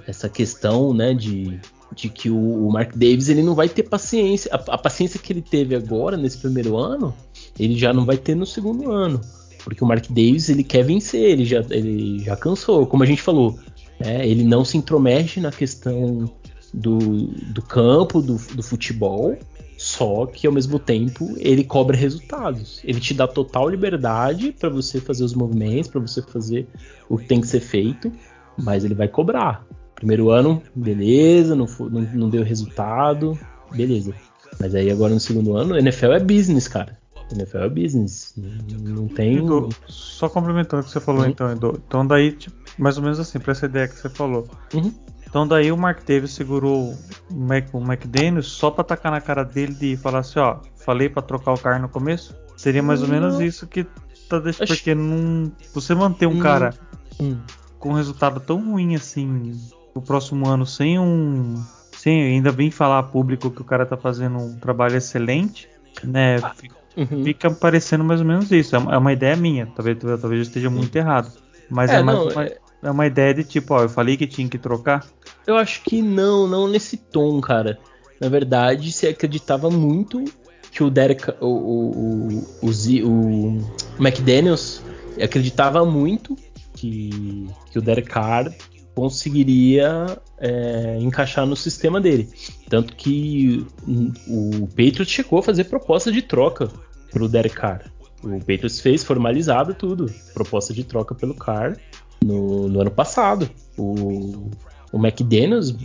[0.07, 1.59] essa questão, né, de,
[1.93, 5.33] de que o, o, Mark Davis ele não vai ter paciência, a, a, paciência que
[5.33, 7.13] ele teve agora nesse primeiro ano,
[7.59, 9.19] ele já não vai ter no segundo ano.
[9.63, 12.85] Porque o Mark Davis ele quer vencer, ele já, ele já cansou.
[12.85, 13.57] Como a gente falou,
[13.99, 16.31] né, ele não se intromete na questão
[16.73, 19.37] do, do campo, do, do futebol,
[19.77, 22.81] só que ao mesmo tempo ele cobra resultados.
[22.83, 26.67] Ele te dá total liberdade para você fazer os movimentos, para você fazer
[27.09, 28.11] o que tem que ser feito,
[28.57, 29.65] mas ele vai cobrar.
[29.95, 33.37] Primeiro ano, beleza, não, não, não deu resultado,
[33.71, 34.13] beleza.
[34.59, 37.00] Mas aí agora no segundo ano, NFL é business, cara.
[37.33, 38.33] NFL é business.
[38.37, 39.37] Não tem.
[39.37, 41.29] Edu, só complementando o que você falou uhum.
[41.29, 41.81] então, Edu.
[41.87, 44.47] Então daí, tipo, mais ou menos assim, pra essa ideia que você falou.
[44.73, 44.93] Uhum.
[45.27, 46.93] Então daí o Mark Davis segurou
[47.29, 51.07] o, Mac, o McDaniels só pra tacar na cara dele de falar assim, ó, falei
[51.07, 52.35] pra trocar o cara no começo?
[52.57, 53.87] Seria mais ou menos isso que
[54.27, 54.67] tá deixando.
[54.67, 55.51] Porque não.
[55.73, 56.39] Você manter um hum.
[56.39, 56.73] cara
[57.19, 57.37] hum.
[57.79, 59.53] com um resultado tão ruim assim
[59.95, 61.63] no próximo ano sem um.
[61.93, 65.69] Sem ainda bem falar público que o cara tá fazendo um trabalho excelente,
[66.03, 66.37] né?
[66.95, 67.23] Uhum.
[67.23, 68.75] Fica parecendo mais ou menos isso.
[68.75, 69.67] É uma, é ideia minha.
[69.67, 71.31] Talvez, talvez eu esteja muito errado.
[71.69, 72.57] Mas é, é mais não, uma, é...
[72.83, 75.05] é uma ideia de tipo, ó, eu falei que tinha que trocar.
[75.47, 77.79] Eu acho que não, não nesse tom, cara.
[78.19, 80.25] Na verdade, se acreditava muito
[80.71, 82.27] que o Derek, o, o,
[82.61, 83.57] o, o,
[83.99, 84.81] McDaniels
[85.21, 86.35] acreditava muito
[86.73, 88.53] que, que o Derek Carr
[89.01, 92.29] conseguiria é, encaixar no sistema dele.
[92.69, 93.65] Tanto que
[94.27, 96.69] o Patriots chegou a fazer proposta de troca
[97.09, 97.91] pro Derek Carr.
[98.23, 101.77] O Patriots fez formalizado tudo, proposta de troca pelo Carr
[102.23, 103.49] no, no ano passado.
[103.75, 104.51] O,
[104.93, 105.75] o McDaniels,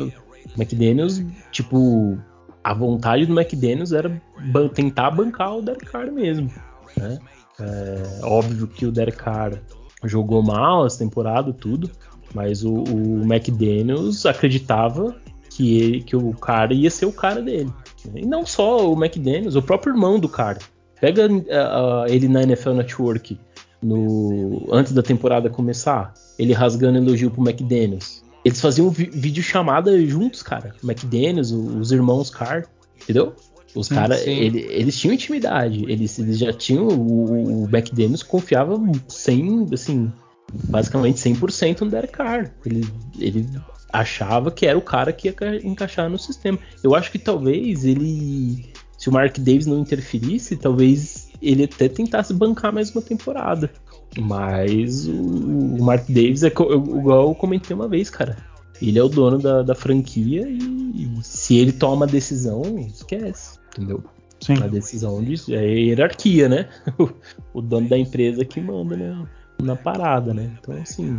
[0.54, 2.18] McDaniels, tipo,
[2.62, 4.20] a vontade do McDaniels era
[4.52, 6.52] ban tentar bancar o Derek Carr mesmo.
[6.94, 7.18] Né?
[7.58, 9.58] É, óbvio que o Derek Carr
[10.04, 11.90] jogou mal essa temporada, tudo,
[12.34, 15.16] mas o, o McDaniels acreditava
[15.50, 17.72] que, ele, que o cara ia ser o cara dele.
[18.14, 20.58] E não só o McDaniels, o próprio irmão do cara.
[21.00, 23.38] Pega uh, ele na NFL Network
[23.82, 28.24] no, antes da temporada começar, ele rasgando elogio pro McDaniels.
[28.44, 30.74] Eles faziam vi vídeo chamada juntos, cara.
[30.82, 32.64] O McDaniels, o, os irmãos Carr,
[33.02, 33.34] entendeu?
[33.74, 36.88] Os caras, ele, eles tinham intimidade, eles, eles já tinham.
[36.88, 40.10] O, o McDaniels confiava sem, assim,
[40.52, 42.52] basicamente 100% no Derek Carr.
[42.64, 42.88] Ele,
[43.18, 43.48] ele
[43.92, 45.34] achava que era o cara que ia
[45.64, 46.58] encaixar no sistema.
[46.82, 52.32] Eu acho que talvez ele, se o Mark Davis não interferisse, talvez ele até tentasse
[52.32, 53.70] bancar mais uma temporada.
[54.18, 58.36] Mas o, o Mark Davis é igual eu comentei uma vez, cara.
[58.80, 63.58] Ele é o dono da, da franquia e, e se ele toma a decisão, esquece,
[63.72, 64.04] entendeu?
[64.40, 64.62] Sim.
[64.62, 66.68] A decisão de, é hierarquia, né?
[67.54, 69.26] o dono da empresa que manda, né?
[69.62, 70.50] Na parada, né?
[70.58, 71.18] Então, assim.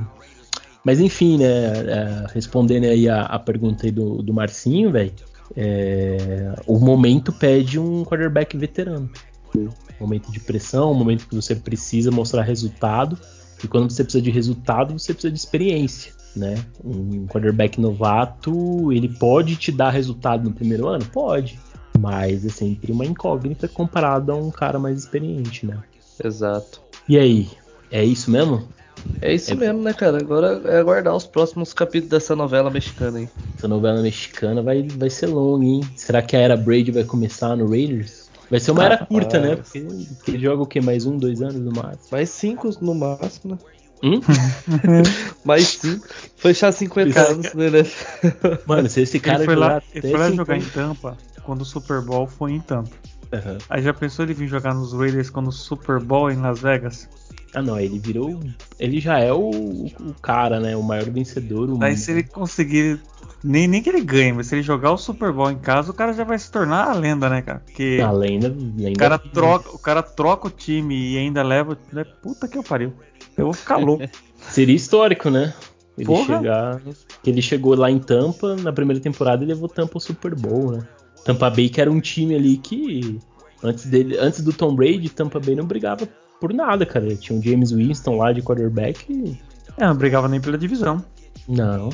[0.83, 1.45] Mas enfim, né?
[1.45, 5.13] É, respondendo aí a, a pergunta aí do, do Marcinho, velho.
[5.55, 9.09] É, o momento pede um quarterback veterano.
[9.99, 13.17] Momento de pressão, momento que você precisa mostrar resultado.
[13.63, 16.13] E quando você precisa de resultado, você precisa de experiência.
[16.35, 16.55] Né?
[16.83, 21.03] Um quarterback novato, ele pode te dar resultado no primeiro ano?
[21.05, 21.59] Pode.
[21.99, 25.79] Mas é sempre uma incógnita comparado a um cara mais experiente, né?
[26.23, 26.81] Exato.
[27.09, 27.49] E aí,
[27.91, 28.67] é isso mesmo?
[29.21, 29.55] É isso é...
[29.55, 30.17] mesmo, né, cara?
[30.17, 33.29] Agora é aguardar os próximos capítulos dessa novela mexicana aí.
[33.57, 35.81] Essa novela mexicana vai, vai ser longa, hein?
[35.95, 38.27] Será que a era Brady vai começar no Raiders?
[38.49, 39.55] Vai ser uma ah, era curta, né?
[39.57, 40.79] Porque, porque ele joga o quê?
[40.79, 42.07] Mais um, dois anos no máximo?
[42.11, 43.57] Mais cinco no máximo, né?
[44.03, 44.21] Hum?
[45.43, 46.07] Mais cinco.
[46.35, 47.67] Fechar 50 esse anos, né?
[48.65, 51.65] Mano, se esse cara ele foi lá, ele foi lá jogar em Tampa quando o
[51.65, 52.91] Super Bowl foi em Tampa.
[53.33, 53.57] Uhum.
[53.69, 57.09] Aí já pensou ele vir jogar nos Raiders quando o Super Bowl em Las Vegas?
[57.57, 58.39] Ah, não, ele virou.
[58.79, 60.75] Ele já é o, o cara, né?
[60.75, 61.67] O maior vencedor.
[61.71, 63.01] O Aí se ele conseguir.
[63.43, 65.93] Nem, nem que ele ganhe, mas se ele jogar o Super Bowl em casa, o
[65.93, 67.63] cara já vai se tornar a lenda, né, cara?
[67.65, 68.91] Porque a lenda, lenda.
[68.91, 71.75] O, cara troca, o cara troca o time e ainda leva.
[71.91, 72.03] Né?
[72.21, 72.93] Puta que eu pariu.
[73.35, 74.05] Eu vou ficar louco.
[74.37, 75.51] Seria histórico, né?
[75.97, 76.37] Ele Porra.
[76.37, 76.81] chegar.
[77.25, 80.87] Ele chegou lá em Tampa, na primeira temporada ele levou Tampa ao Super Bowl, né?
[81.25, 83.19] Tampa Bay que era um time ali que.
[83.63, 86.07] Antes, dele, antes do Tom Brady, Tampa Bay não brigava
[86.39, 87.15] por nada, cara.
[87.15, 89.39] Tinha o James Winston lá de quarterback.
[89.77, 91.03] É, não brigava nem pela divisão.
[91.47, 91.89] Não,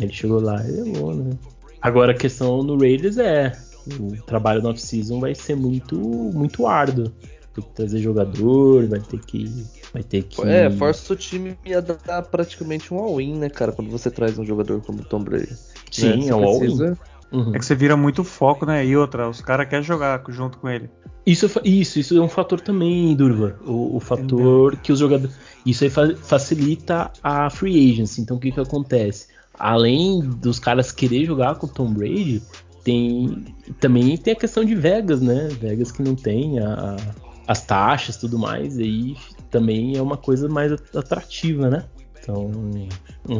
[0.00, 1.36] ele chegou lá e levou, né?
[1.80, 3.52] Agora a questão no Raiders é
[3.98, 7.12] o trabalho no off-season vai ser muito muito árduo.
[7.54, 11.80] Tem que trazer jogador, vai ter que vai ter que É, força o time a
[11.80, 15.54] dar praticamente um all-in, né, cara, quando você traz um jogador como Tom Brady.
[15.90, 16.28] Sim, né?
[16.28, 16.96] é um all-in.
[17.32, 17.54] Uhum.
[17.54, 18.84] É que você vira muito foco, né?
[18.84, 20.90] E outra, os caras querem jogar junto com ele.
[21.24, 23.56] Isso, isso, isso é um fator também, Durva.
[23.64, 25.34] O, o fator que os jogadores.
[25.64, 28.20] Isso aí fa- facilita a free agency.
[28.20, 29.28] Então o que, que acontece?
[29.58, 32.42] Além dos caras querer jogar com o Tom Brady,
[32.84, 33.44] tem
[33.80, 35.48] também tem a questão de Vegas, né?
[35.60, 37.14] Vegas que não tem a- a-
[37.46, 38.76] as taxas tudo mais.
[38.76, 39.16] Aí
[39.50, 41.84] também é uma coisa mais atrativa, né?
[42.22, 42.88] Então, hum,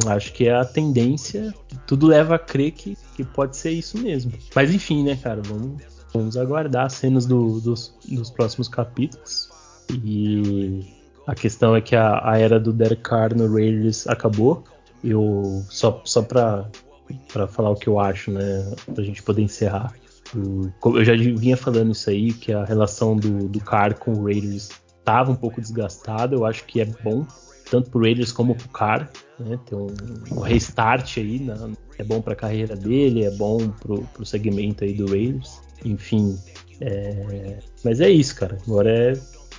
[0.07, 1.53] acho que é a tendência.
[1.87, 4.31] Tudo leva a crer que, que pode ser isso mesmo.
[4.53, 5.41] Mas enfim, né, cara?
[5.41, 5.81] Vamos,
[6.13, 9.49] vamos aguardar as cenas do- dos, dos próximos capítulos.
[10.03, 10.85] E
[11.25, 14.63] a questão é que a, a era do Derek Carr no Raiders acabou.
[15.03, 16.69] Eu só, só pra,
[17.31, 18.73] pra falar o que eu acho, né?
[18.93, 19.93] Pra gente poder encerrar.
[20.79, 24.23] Como eu já vinha falando isso aí, que a relação do, do Carr com o
[24.25, 24.69] Raiders
[24.99, 26.35] estava um pouco desgastada.
[26.35, 27.25] Eu acho que é bom,
[27.73, 29.09] tanto pro Raiders como pro Carr,
[29.39, 29.59] né?
[29.65, 29.87] Ter um,
[30.31, 34.93] um restart aí, na- é bom pra carreira dele, é bom pro, pro segmento aí
[34.93, 35.59] do Raiders.
[35.83, 36.37] Enfim,
[36.79, 38.59] é, mas é isso, cara.
[38.67, 39.13] Agora é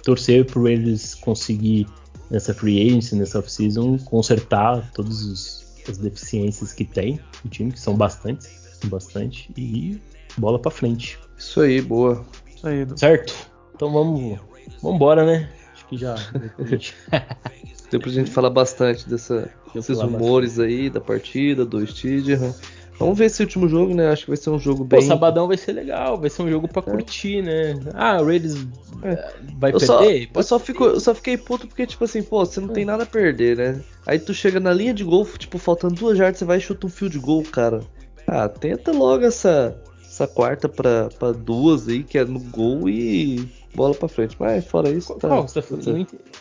[0.05, 1.89] torcer pro Raiders conseguir
[2.31, 7.97] nessa free agency, nessa off-season, consertar todas as deficiências que tem no time, que são
[7.97, 8.47] bastantes,
[8.81, 10.01] são bastante, e
[10.39, 11.19] bola pra frente.
[11.37, 12.25] Isso aí, boa.
[12.55, 12.87] Isso aí.
[12.97, 13.35] Certo?
[13.75, 14.39] Então vamos,
[14.81, 15.51] vamos embora, né?
[15.73, 16.15] Acho que já.
[17.95, 22.53] Deu pra gente falar bastante dessa, desses rumores aí, da partida, do Stidham.
[22.99, 24.09] Vamos ver esse último jogo, né?
[24.11, 25.03] Acho que vai ser um jogo Pô, bem.
[25.07, 27.78] sabadão vai ser legal, vai ser um jogo pra curtir, né?
[27.95, 28.66] Ah, o Raiders
[29.05, 29.32] É.
[29.61, 30.28] vai Eu só, perder?
[30.34, 33.05] eu, só fico, eu só fiquei puto porque, tipo assim, pô, você não tem nada
[33.05, 33.80] a perder, né?
[34.05, 36.88] Aí tu chega na linha de gol, tipo, faltando duas jardas, você vai e chuta
[36.88, 37.78] um field goal, cara.
[38.26, 43.49] Ah, tenta logo essa, essa quarta pra, pra duas aí, que é no gol e
[43.75, 44.37] bola pra frente.
[44.39, 45.29] Mas fora isso, tá.
[45.29, 45.77] Qual você tá.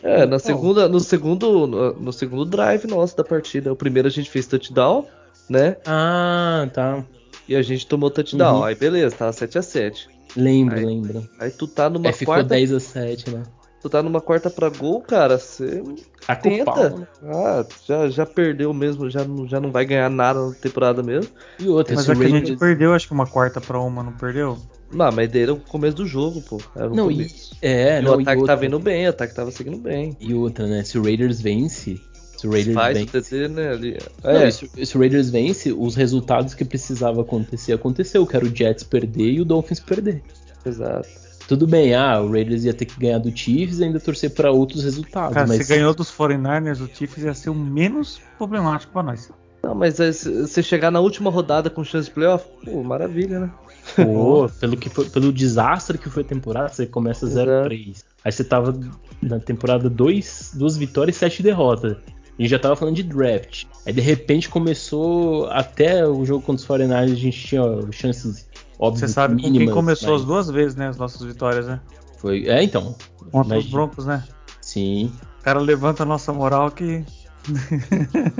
[0.04, 0.40] É, na Qual?
[0.40, 3.72] segunda, no segundo, no, no segundo drive nosso da partida.
[3.72, 5.06] O primeiro a gente fez touchdown,
[5.50, 5.78] né?
[5.86, 7.04] Ah, tá.
[7.48, 8.58] E a gente tomou touchdown.
[8.60, 8.64] Uhum.
[8.64, 11.30] Aí beleza, tava 7 a 7 Lembro, Aí- lembro.
[11.40, 13.44] Aí tu tá numa É, ficou quarta, 10 a 7, né?
[13.82, 15.84] tu tá numa quarta pra gol, cara, você
[16.26, 16.64] Tá com tenta.
[16.64, 17.08] pau, né?
[17.26, 21.30] Ah, já, já perdeu mesmo, já não, já não vai ganhar nada na temporada mesmo.
[21.60, 24.02] E outra, Mas é o que a gente perdeu, acho que uma quarta pra uma,
[24.02, 24.58] não perdeu?
[24.94, 26.62] Não, mas daí era o começo do jogo, pô.
[26.76, 27.56] Era no Não, e, começo.
[27.62, 30.16] é, E não, o e ataque outra, tava indo bem, o ataque tava seguindo bem.
[30.20, 30.84] E outra, né?
[30.84, 32.00] Se o Raiders vence,
[32.38, 33.22] se o Raiders Faz o vence...
[33.22, 33.70] TT, né?
[33.72, 33.98] Ali.
[34.24, 38.26] Não, É, e se, se o Raiders vence, os resultados que precisava acontecer, aconteceu.
[38.28, 40.22] Que era o Jets perder e o Dolphins perder.
[40.66, 41.08] exato.
[41.46, 44.50] Tudo bem, ah, o Raiders ia ter que ganhar do Chiefs e ainda torcer para
[44.50, 45.34] outros resultados.
[45.34, 49.30] Cara, mas se ganhou dos 49ers, o Chiefs ia ser o menos problemático pra nós.
[49.62, 53.52] Não, mas se você chegar na última rodada com chance de playoff, pô, maravilha, né?
[53.96, 57.70] Pô, pelo, que foi, pelo desastre que foi a temporada, você começa Exato.
[57.70, 58.04] 0-3.
[58.24, 58.78] Aí você tava
[59.22, 61.98] na temporada 2, duas vitórias e 7 derrotas.
[62.38, 63.66] A gente já tava falando de draft.
[63.86, 68.48] Aí de repente começou até o jogo contra os 49ers, a gente tinha ó, chances
[68.80, 70.88] óbvias Você sabe com quem mínimas, começou mas as duas vezes, né?
[70.88, 71.80] As nossas vitórias, né?
[72.18, 72.96] Foi, é, então.
[73.32, 74.24] Contra Mas- os Broncos, né?
[74.62, 75.12] Sim.
[75.40, 77.04] O cara levanta a nossa moral que.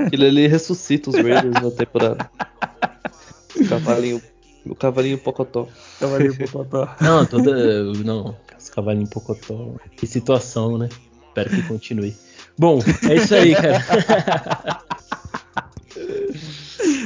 [0.06, 2.30] Aquilo ali ressuscita os Raiders na temporada.
[3.68, 4.20] Cavalinho,
[4.66, 5.68] o cavalinho pocotó.
[5.98, 6.88] Tava ali pro Totó.
[7.00, 7.84] Não, toda.
[8.04, 9.74] Não, os cavalinhos pocotó.
[9.96, 10.88] Que situação, né?
[11.28, 12.16] Espero que continue.
[12.56, 13.84] Bom, é isso aí, cara.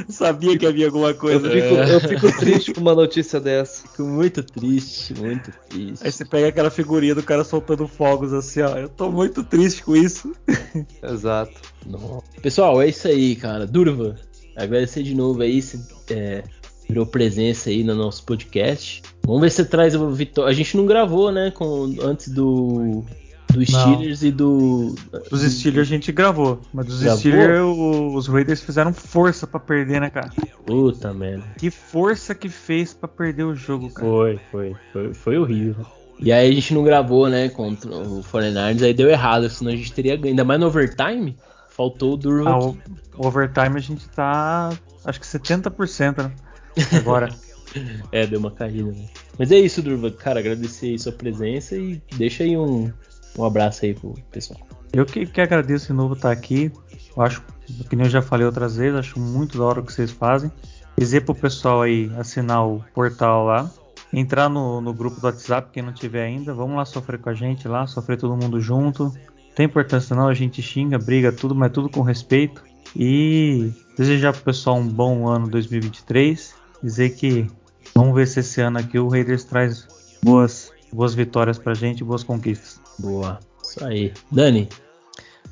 [0.09, 1.49] Sabia que havia alguma Eu coisa.
[1.49, 3.87] fico, eu fico triste com uma notícia dessa.
[3.87, 6.03] Fico muito triste, muito triste.
[6.05, 8.77] Aí você pega aquela figurinha do cara soltando fogos assim, ó.
[8.77, 10.33] Eu tô muito triste com isso.
[11.03, 11.53] Exato.
[11.85, 12.23] Nossa.
[12.41, 13.65] Pessoal, é isso aí, cara.
[13.65, 14.15] Durva,
[14.55, 15.79] agradecer de novo aí, se
[16.09, 16.43] é,
[16.89, 19.03] virou presença aí no nosso podcast.
[19.23, 20.49] Vamos ver se você traz a vitória.
[20.49, 23.05] A gente não gravou, né, com, antes do,
[23.53, 24.95] do Steelers e do...
[25.29, 27.19] Dos Steelers a gente gravou, mas dos Gravou?
[27.19, 30.31] Steelers os Raiders fizeram força pra perder, né, cara?
[30.65, 31.43] Puta merda.
[31.59, 34.07] Que força que fez pra perder o jogo, cara.
[34.07, 35.85] Foi, foi, foi, foi horrível.
[36.19, 39.75] E aí a gente não gravou, né, contra o 49ers, aí deu errado, senão a
[39.75, 40.31] gente teria ganho.
[40.31, 41.37] Ainda mais no overtime,
[41.69, 42.49] faltou o Durva.
[42.49, 44.71] Ah, o overtime a gente tá,
[45.05, 46.31] acho que 70%, né?
[46.97, 47.29] Agora.
[48.11, 49.05] É, deu uma caída, né?
[49.37, 50.09] Mas é isso, Durva.
[50.09, 52.91] Cara, agradecer aí sua presença e deixa aí um,
[53.37, 54.59] um abraço aí pro pessoal.
[54.91, 56.71] Eu que, que agradeço de novo estar aqui.
[57.15, 57.43] Eu acho,
[57.89, 60.51] que nem eu já falei outras vezes, acho muito da hora o que vocês fazem.
[60.97, 63.69] Dizer pro pessoal aí assinar o portal lá.
[64.11, 66.53] Entrar no, no grupo do WhatsApp, quem não tiver ainda.
[66.53, 69.13] Vamos lá sofrer com a gente lá, sofrer todo mundo junto.
[69.55, 72.63] tem importância não, a gente xinga, briga, tudo, mas tudo com respeito.
[72.95, 76.58] E desejar pro pessoal um bom ano 2023.
[76.81, 77.47] Dizer que
[77.95, 79.87] vamos ver se esse ano aqui o Raiders traz
[80.23, 82.79] boas, boas vitórias pra gente, boas conquistas.
[82.97, 83.39] Boa.
[83.63, 84.13] Isso aí.
[84.31, 84.69] Dani.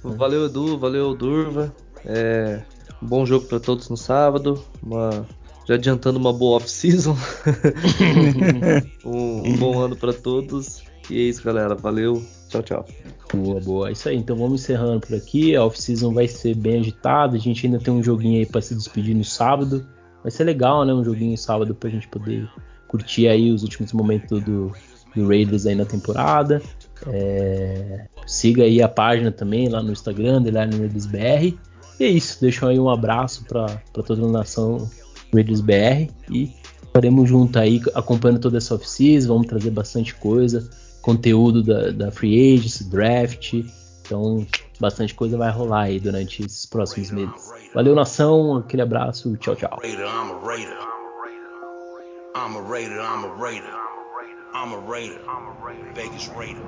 [0.03, 0.77] Valeu, Edu.
[0.77, 1.73] Valeu, Durva.
[2.05, 2.61] É,
[3.01, 4.63] um bom jogo para todos no sábado.
[4.81, 5.27] Uma,
[5.67, 7.15] já adiantando uma boa off-season.
[9.05, 10.83] um, um bom ano para todos.
[11.09, 11.75] E é isso, galera.
[11.75, 12.23] Valeu.
[12.49, 12.85] Tchau, tchau.
[13.33, 13.89] Boa, boa.
[13.89, 14.15] É isso aí.
[14.15, 15.55] Então vamos encerrando por aqui.
[15.55, 17.35] A off-season vai ser bem agitada.
[17.35, 19.85] A gente ainda tem um joguinho aí para se despedir no sábado.
[20.27, 20.93] Vai ser legal, né?
[20.93, 22.49] Um joguinho sábado pra gente poder
[22.89, 24.73] curtir aí os últimos momentos do,
[25.15, 26.61] do Raiders aí na temporada.
[27.07, 31.57] É, siga aí a página também lá no Instagram, BR.
[31.97, 34.91] E é isso, deixo aí um abraço para toda a nação
[35.33, 36.51] Raiders BR e
[36.83, 40.69] estaremos juntos aí acompanhando toda essa off-season, vamos trazer bastante coisa,
[41.01, 43.53] conteúdo da, da Free Agents, draft,
[44.01, 44.45] então
[44.77, 47.56] bastante coisa vai rolar aí durante esses próximos meses.
[47.73, 49.79] Valeu nação, aquele abraço, tchau, tchau.
[52.37, 53.73] I'm a Raider, I'm a Raider.
[54.53, 55.19] I'm a Raider.
[55.93, 56.61] Vegas Raider.